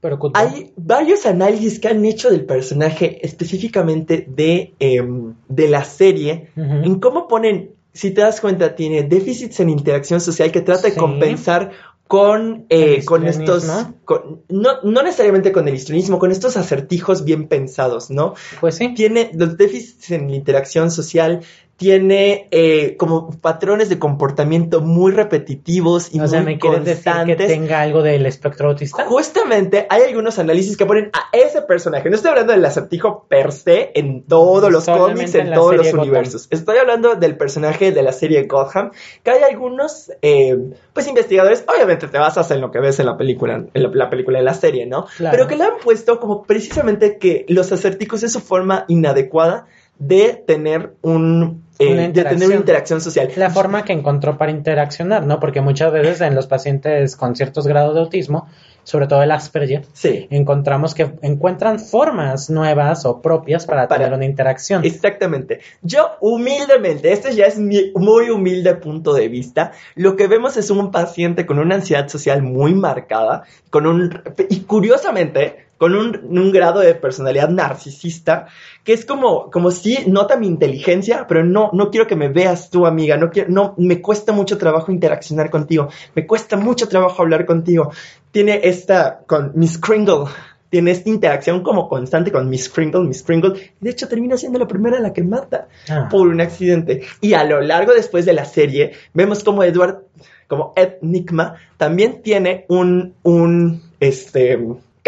[0.01, 6.51] pero hay varios análisis que han hecho del personaje específicamente de, em, de la serie
[6.57, 10.94] en cómo ponen, si te das cuenta, tiene déficits en interacción social que trata de
[10.94, 11.72] compensar
[12.07, 13.64] con, eh, con estos,
[14.07, 18.34] con- no, no necesariamente con el histrionismo, con estos acertijos bien pensados, ¿no?
[18.61, 18.94] Pues sí.
[18.94, 21.40] Tiene los déficits en la interacción social,
[21.79, 27.11] tiene eh, como patrones de comportamiento muy repetitivos y O sea, ¿me quieres decir que
[27.12, 27.47] constantes.
[27.47, 29.05] tenga algo del espectro autista?
[29.05, 32.11] Justamente hay algunos análisis que ponen a ese personaje.
[32.11, 36.01] No estoy hablando del acertijo per se en todos los cómics, en todos los Gotham.
[36.01, 36.49] universos.
[36.51, 38.91] Estoy hablando del personaje de la serie Gotham,
[39.22, 40.59] que hay algunos, eh,
[40.93, 44.11] pues investigadores, obviamente te basas en lo que ves en la película, en la, la
[44.11, 45.07] película, en la serie, ¿no?
[45.16, 45.37] Claro.
[45.37, 49.66] Pero que le han puesto como precisamente que los acertijos es su forma inadecuada
[49.99, 51.67] de tener un...
[51.79, 52.53] eh, de tener una interacción.
[52.59, 53.31] interacción social.
[53.37, 55.39] La forma que encontró para interaccionar, ¿no?
[55.41, 58.49] Porque muchas veces en los pacientes con ciertos grados de autismo,
[58.85, 60.26] sobre todo el Asperger, Sí.
[60.31, 64.83] encontramos que encuentran formas nuevas o propias para, Para- tener una interacción.
[64.85, 65.61] Exactamente.
[65.83, 70.70] Yo humildemente, este ya es mi muy humilde punto de vista, lo que vemos es
[70.70, 76.53] un paciente con una ansiedad social muy marcada, con un y curiosamente con un, un
[76.53, 78.49] grado de personalidad narcisista,
[78.85, 82.68] que es como, como si nota mi inteligencia, pero no, no quiero que me veas
[82.68, 87.22] tú, amiga, no quiero, no, me cuesta mucho trabajo interaccionar contigo, me cuesta mucho trabajo
[87.22, 87.93] hablar contigo.
[88.33, 90.24] Tiene esta, con Miss Kringle,
[90.68, 94.59] tiene esta interacción como constante con Miss Kringle, Miss Kringle, y de hecho termina siendo
[94.59, 96.09] la primera a la que mata Ah.
[96.11, 97.03] por un accidente.
[97.20, 100.03] Y a lo largo después de la serie, vemos como Edward,
[100.47, 104.59] como Ed Nigma, también tiene un, un este,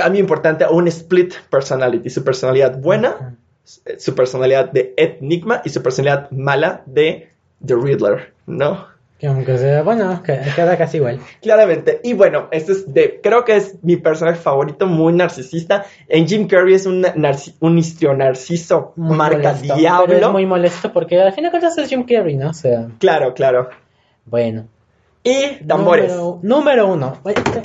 [0.02, 3.36] cambio importante, un split personality, su personalidad buena,
[3.98, 7.28] su personalidad de Ed Nigma y su personalidad mala de
[7.64, 8.88] The Riddler, ¿no?
[9.18, 11.20] Que aunque sea, bueno, que- queda casi igual.
[11.42, 12.00] Claramente.
[12.02, 15.84] Y bueno, este es de, creo que es mi personaje favorito, muy narcisista.
[16.08, 20.06] En Jim Carrey es un, narci- un histrio narciso, Muy marca molesto, diablo.
[20.14, 22.48] Pero es muy molesto porque al fin de cuentas es Jim Carrey, ¿no?
[22.48, 23.68] O sea, Claro, claro.
[24.24, 24.66] bueno.
[25.22, 26.10] Y tambores.
[26.12, 27.16] Número, número uno.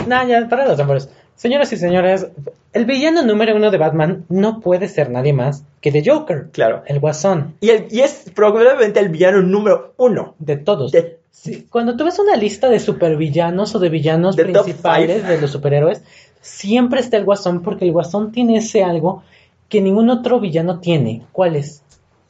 [0.07, 1.09] No, ya, para los tambores.
[1.35, 2.27] Señoras y señores,
[2.73, 6.83] el villano número uno de Batman no puede ser nadie más que The Joker, Claro.
[6.87, 10.35] el guasón, Y, el- y es probablemente el villano número uno.
[10.39, 10.91] de todos.
[10.91, 15.51] De, Sí, Cuando tú ves una lista de supervillanos o de villanos principales de los
[15.51, 16.01] superhéroes,
[16.39, 19.21] siempre está el guasón porque el guasón tiene ese algo
[19.67, 21.23] que ningún otro villano tiene.
[21.33, 21.81] ¿Cuál es?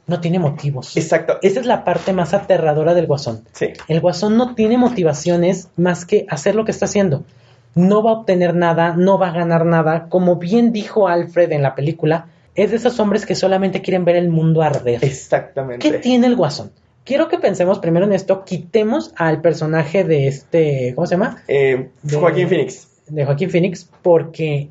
[0.06, 0.96] No tiene motivos.
[0.96, 1.38] exacto.
[1.42, 3.42] Esa es la parte más aterradora del guasón.
[3.52, 3.68] Sí.
[3.88, 7.24] El guasón no tiene motivaciones más que hacer lo que está haciendo.
[7.74, 10.06] No va a obtener nada, no va a ganar nada.
[10.08, 14.16] Como bien dijo Alfred en la película, es de esos hombres que solamente quieren ver
[14.16, 15.04] el mundo arder.
[15.04, 15.90] Exactamente.
[15.90, 16.70] ¿Qué tiene el guasón?
[17.04, 18.44] Quiero que pensemos primero en esto.
[18.44, 20.92] Quitemos al personaje de este.
[20.94, 21.42] ¿Cómo se llama?
[21.48, 22.88] Eh, De- Joaquín Phoenix.
[23.08, 24.68] De Joaquín Phoenix, porque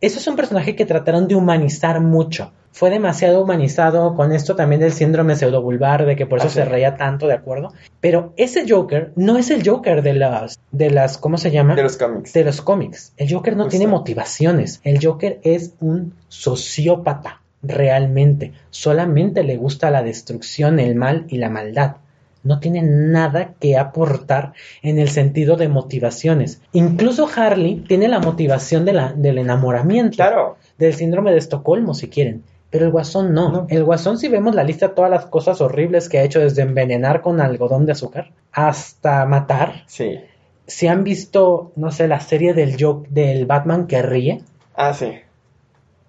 [0.00, 2.52] eso es un personaje que trataron de humanizar mucho.
[2.72, 6.64] Fue demasiado humanizado con esto también del síndrome pseudobulbar, de que por eso Así se
[6.64, 7.72] reía tanto, ¿de acuerdo?
[8.00, 11.74] Pero ese Joker no es el Joker de las, de las, ¿cómo se llama?
[11.74, 12.32] De los cómics.
[12.32, 13.12] de los cómics.
[13.16, 13.76] El Joker no Justo.
[13.78, 14.80] tiene motivaciones.
[14.84, 18.52] El Joker es un sociópata, realmente.
[18.70, 21.96] Solamente le gusta la destrucción, el mal y la maldad.
[22.42, 26.62] No tiene nada que aportar en el sentido de motivaciones.
[26.72, 30.56] Incluso Harley tiene la motivación de la, del enamoramiento, Claro.
[30.78, 32.42] del síndrome de Estocolmo, si quieren.
[32.70, 33.50] Pero el guasón no.
[33.50, 33.66] No.
[33.68, 36.62] El guasón, si vemos la lista de todas las cosas horribles que ha hecho, desde
[36.62, 40.20] envenenar con algodón de azúcar hasta matar, Sí.
[40.66, 44.42] si han visto, no sé, la serie del, Joke, del Batman que ríe,
[44.76, 45.12] Ah, sí.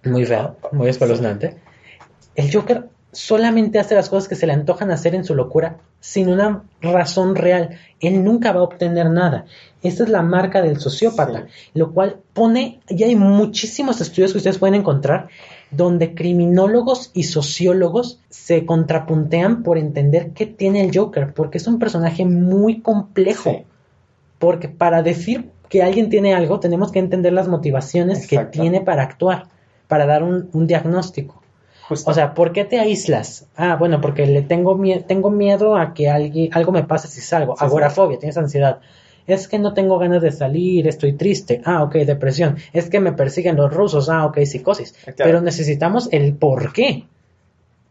[0.05, 1.57] muy real, muy espeluznante,
[2.36, 6.30] el Joker solamente hace las cosas que se le antojan hacer en su locura sin
[6.30, 7.78] una razón real.
[7.99, 9.45] Él nunca va a obtener nada.
[9.84, 14.59] Esta es la marca del sociópata, lo cual pone, y hay muchísimos estudios que ustedes
[14.59, 15.27] pueden encontrar,
[15.71, 21.79] donde criminólogos y sociólogos se contrapuntean por entender qué tiene el Joker, porque es un
[21.79, 23.49] personaje muy complejo.
[23.51, 23.63] Sí.
[24.38, 29.03] Porque para decir que alguien tiene algo, tenemos que entender las motivaciones que tiene para
[29.03, 29.45] actuar,
[29.88, 31.41] para dar un, un diagnóstico.
[31.88, 32.09] Justo.
[32.09, 33.47] O sea, ¿por qué te aíslas?
[33.55, 37.21] Ah, bueno, porque le tengo, mie- tengo miedo a que alguien, algo me pase si
[37.21, 37.53] salgo.
[37.55, 37.65] Sí, sí.
[37.65, 38.79] Agorafobia, tienes ansiedad.
[39.34, 41.61] Es que no tengo ganas de salir, estoy triste.
[41.63, 42.57] Ah, ok, depresión.
[42.73, 44.09] Es que me persiguen los rusos.
[44.09, 44.91] Ah, ok, psicosis.
[44.91, 45.15] Claro.
[45.17, 47.05] Pero necesitamos el por qué.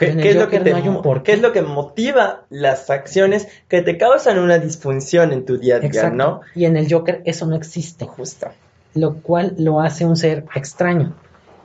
[0.00, 3.98] ¿Qué, es lo que te no qué es lo que motiva las acciones que te
[3.98, 6.16] causan una disfunción en tu día a día, Exacto.
[6.16, 6.40] no?
[6.54, 8.06] Y en el Joker eso no existe.
[8.06, 8.48] Justo.
[8.94, 11.16] lo cual lo hace un ser extraño,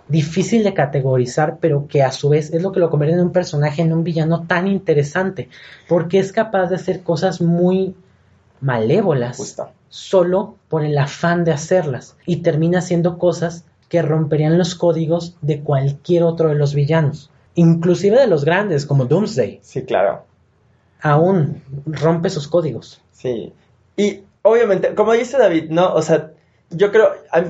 [0.10, 3.32] difícil de categorizar, pero que a su vez es lo que lo convierte en un
[3.32, 5.48] personaje, en un villano tan interesante,
[5.88, 7.96] porque es capaz de hacer cosas muy
[8.62, 9.70] malévolas Justo.
[9.90, 15.62] solo por el afán de hacerlas y termina haciendo cosas que romperían los códigos de
[15.62, 20.24] cualquier otro de los villanos, inclusive de los grandes como Doomsday, Sí, claro.
[21.02, 23.02] aún rompe sus códigos.
[23.12, 23.54] Sí.
[23.96, 25.94] Y obviamente, como dice David, ¿no?
[25.94, 26.32] O sea,
[26.72, 27.44] yo creo, a,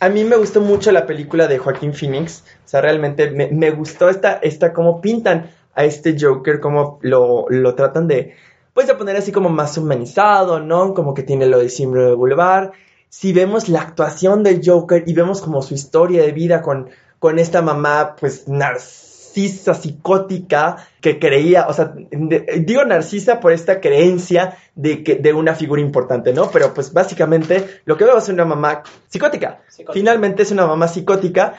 [0.00, 2.44] a mí me gustó mucho la película de Joaquín Phoenix.
[2.64, 7.46] O sea, realmente me, me gustó esta, esta, cómo pintan a este Joker, cómo lo,
[7.48, 8.34] lo tratan de,
[8.76, 10.92] pues de poner así como más humanizado, ¿no?
[10.92, 12.72] Como que tiene lo de Símbolo de Boulevard.
[13.08, 17.38] Si vemos la actuación del Joker y vemos como su historia de vida con, con
[17.38, 24.58] esta mamá, pues narcisa, psicótica, que creía, o sea, de- digo narcisa por esta creencia
[24.74, 26.50] de, que, de una figura importante, ¿no?
[26.50, 29.60] Pero pues básicamente lo que veo es una mamá psicótica.
[29.68, 29.92] Psicótica.
[29.94, 31.54] Finalmente es una mamá psicótica,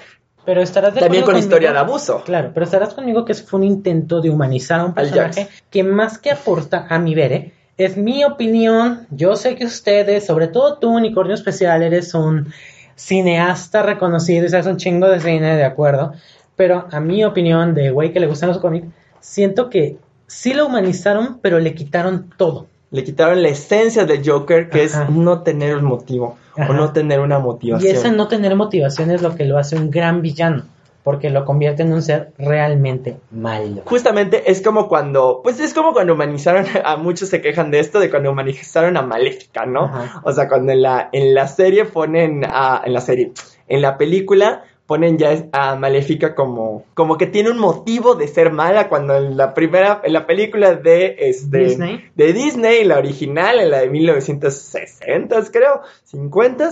[0.47, 2.23] Pero estarás de también con historia de abuso.
[2.23, 6.17] Claro, pero estarás conmigo que fue un intento de humanizar a un personaje que más
[6.17, 7.51] que aporta a mi ver, ¿eh?
[7.77, 9.07] es mi opinión.
[9.11, 12.53] Yo sé que ustedes, sobre todo tú, Unicornio Especial, eres un
[12.95, 16.13] cineasta reconocido y sabes un chingo de cine, de acuerdo.
[16.55, 18.87] Pero a mi opinión, de güey que le gustan los cómics,
[19.19, 22.67] siento que sí lo humanizaron, pero le quitaron todo.
[22.91, 25.03] Le quitaron la esencia del Joker, que Ajá.
[25.03, 26.71] es no tener un motivo Ajá.
[26.71, 27.95] o no tener una Y motivación.
[27.95, 30.63] ese no tener motivación es lo que lo hace un gran villano,
[31.03, 33.81] porque lo convierte en un ser realmente malo.
[33.85, 37.99] Justamente es como cuando, pues es como cuando humanizaron, a muchos se quejan de esto,
[37.99, 39.85] de cuando humanizaron a Maléfica, ¿no?
[39.85, 40.21] Ajá.
[40.23, 43.33] O sea, cuando en la, en la serie ponen a, en la serie,
[43.67, 48.51] en la película ponen ya a Maléfica como, como que tiene un motivo de ser
[48.51, 52.05] mala, cuando en la primera, en la película de este, Disney.
[52.15, 56.69] de Disney, la original, en la de 1960, creo, 50,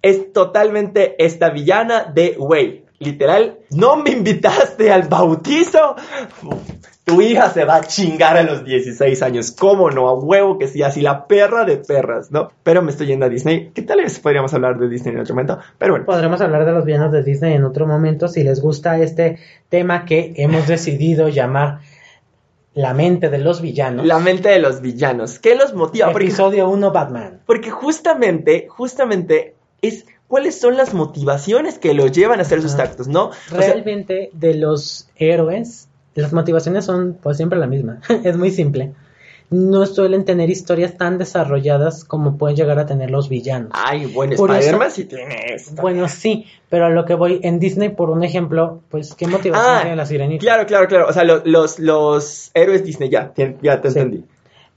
[0.00, 5.96] es totalmente esta villana de, güey, literal, no me invitaste al bautizo,
[7.06, 10.08] tu hija se va a chingar a los 16 años, ¿cómo no?
[10.08, 12.50] A huevo que sí, así la perra de perras, ¿no?
[12.64, 15.36] Pero me estoy yendo a Disney, ¿qué tal vez podríamos hablar de Disney en otro
[15.36, 15.60] momento?
[15.78, 18.98] Pero bueno, Podremos hablar de los villanos de Disney en otro momento si les gusta
[18.98, 19.38] este
[19.68, 21.78] tema que hemos decidido llamar
[22.74, 24.04] La mente de los villanos.
[24.04, 26.10] la mente de los villanos, ¿qué los motiva?
[26.10, 27.40] Episodio 1 Batman.
[27.46, 33.06] Porque justamente, justamente es cuáles son las motivaciones que lo llevan a hacer sus actos,
[33.06, 33.26] ¿no?
[33.26, 35.88] O sea, Realmente de los héroes,
[36.20, 38.00] las motivaciones son pues siempre la misma.
[38.24, 38.92] es muy simple.
[39.48, 43.70] No suelen tener historias tan desarrolladas como pueden llegar a tener los villanos.
[43.74, 45.80] ay, bueno, Spider-Man sí tiene esto.
[45.80, 49.76] Bueno, sí, pero a lo que voy en Disney, por un ejemplo, pues, ¿qué motivación
[49.76, 50.40] Ah, tiene la sirenita?
[50.40, 51.06] Claro, claro, claro.
[51.08, 53.98] O sea, lo- los, los héroes Disney, ya, ya te Sí.
[54.00, 54.24] entendí.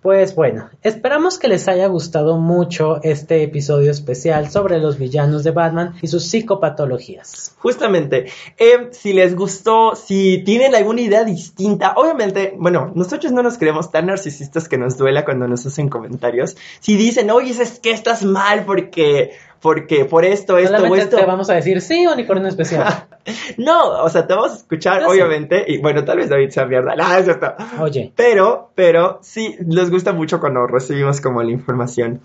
[0.02, 5.52] Pues bueno, esperamos que les haya gustado mucho este episodio especial sobre los villanos de
[5.52, 7.54] Batman y sus psicopatologías.
[7.60, 8.28] Justamente,
[8.58, 13.92] eh, si les gustó, si tienen alguna idea distinta, obviamente, bueno, nosotros no nos creemos
[13.92, 16.56] tan narcisistas que nos duela cuando nos hacen comentarios.
[16.80, 21.18] Si dicen, oye, es que estás mal porque, porque por esto, esto o esto.
[21.18, 22.86] te vamos a decir, sí, unicornio especial.
[23.58, 25.08] No, o sea, te vamos a escuchar, sé.
[25.08, 26.96] obviamente, y bueno, tal vez David sea mierda.
[26.96, 27.54] No, es cierto.
[27.80, 32.22] Oye, Pero, pero sí, les gusta mucho cuando recibimos como la información.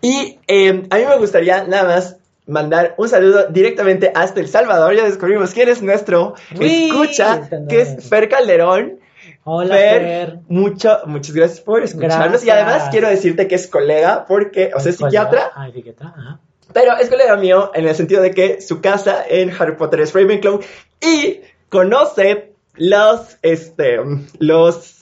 [0.00, 2.16] Y eh, a mí me gustaría nada más
[2.46, 4.96] mandar un saludo directamente hasta El Salvador.
[4.96, 8.08] Ya descubrimos quién es nuestro Uy, escucha, que es.
[8.08, 8.98] Fer Calderón.
[9.44, 10.38] hola Fer, Fer.
[10.48, 12.42] mucho, muchas gracias por escucharnos.
[12.42, 12.66] Y Gracias.
[12.66, 16.40] además quiero decirte que es colega, porque, o sea, es psiquiatra, Ah, psiquiatra, ajá.
[16.72, 20.12] Pero es colega mío en el sentido de que su casa en Harry Potter es
[20.14, 20.60] Ravenclaw
[21.00, 23.98] y conoce los, este,
[24.38, 24.94] los,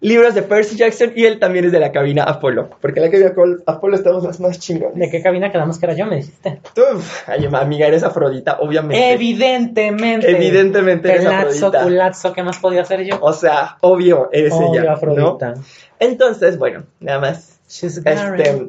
[0.00, 2.70] libros de Percy Jackson y él también es de la cabina Apolo.
[2.80, 4.96] Porque en la cabina Apolo- Apolo estamos las más chingones.
[4.96, 6.06] ¿De qué cabina quedamos que era yo?
[6.06, 6.60] Me dijiste.
[6.74, 6.82] Tú,
[7.26, 9.12] ay, amiga, eres afrodita, obviamente.
[9.12, 10.30] Evidentemente.
[10.30, 11.82] Evidentemente eres Pelazo, afrodita.
[11.82, 13.18] culazo, ¿qué más podía hacer yo?
[13.20, 14.92] O sea, obvio, eres Obvio, ella, ¿no?
[14.92, 15.54] Afrodita.
[15.98, 17.58] Entonces, bueno, nada más.
[17.68, 18.68] She's Este.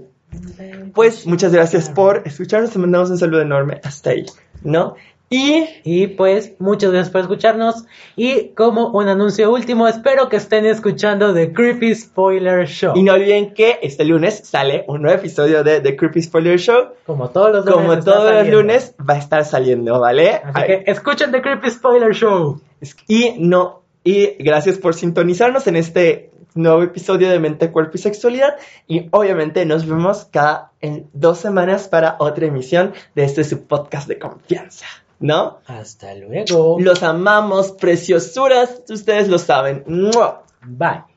[0.94, 2.72] Pues muchas gracias por escucharnos.
[2.72, 4.26] Te mandamos un saludo enorme hasta ahí,
[4.64, 4.96] ¿no?
[5.30, 7.84] Y Y pues, muchas gracias por escucharnos.
[8.16, 12.94] Y como un anuncio último, espero que estén escuchando The Creepy Spoiler Show.
[12.96, 16.90] Y no olviden que este lunes sale un nuevo episodio de The Creepy Spoiler Show.
[17.06, 17.82] como todos los lunes.
[17.82, 20.36] Como todos los lunes va a estar saliendo, ¿vale?
[20.36, 22.62] Así Ay, que escuchen The Creepy Spoiler Show.
[23.08, 28.56] Y no, y gracias por sintonizarnos en este nuevo episodio de Mente, Cuerpo y Sexualidad.
[28.88, 34.08] Y obviamente nos vemos cada en dos semanas para otra emisión de este su podcast
[34.08, 34.86] de confianza,
[35.20, 35.60] ¿no?
[35.68, 36.78] Hasta luego.
[36.80, 39.84] Los amamos, preciosuras, ustedes lo saben.
[39.88, 40.44] ¡Mua!
[40.62, 41.17] Bye.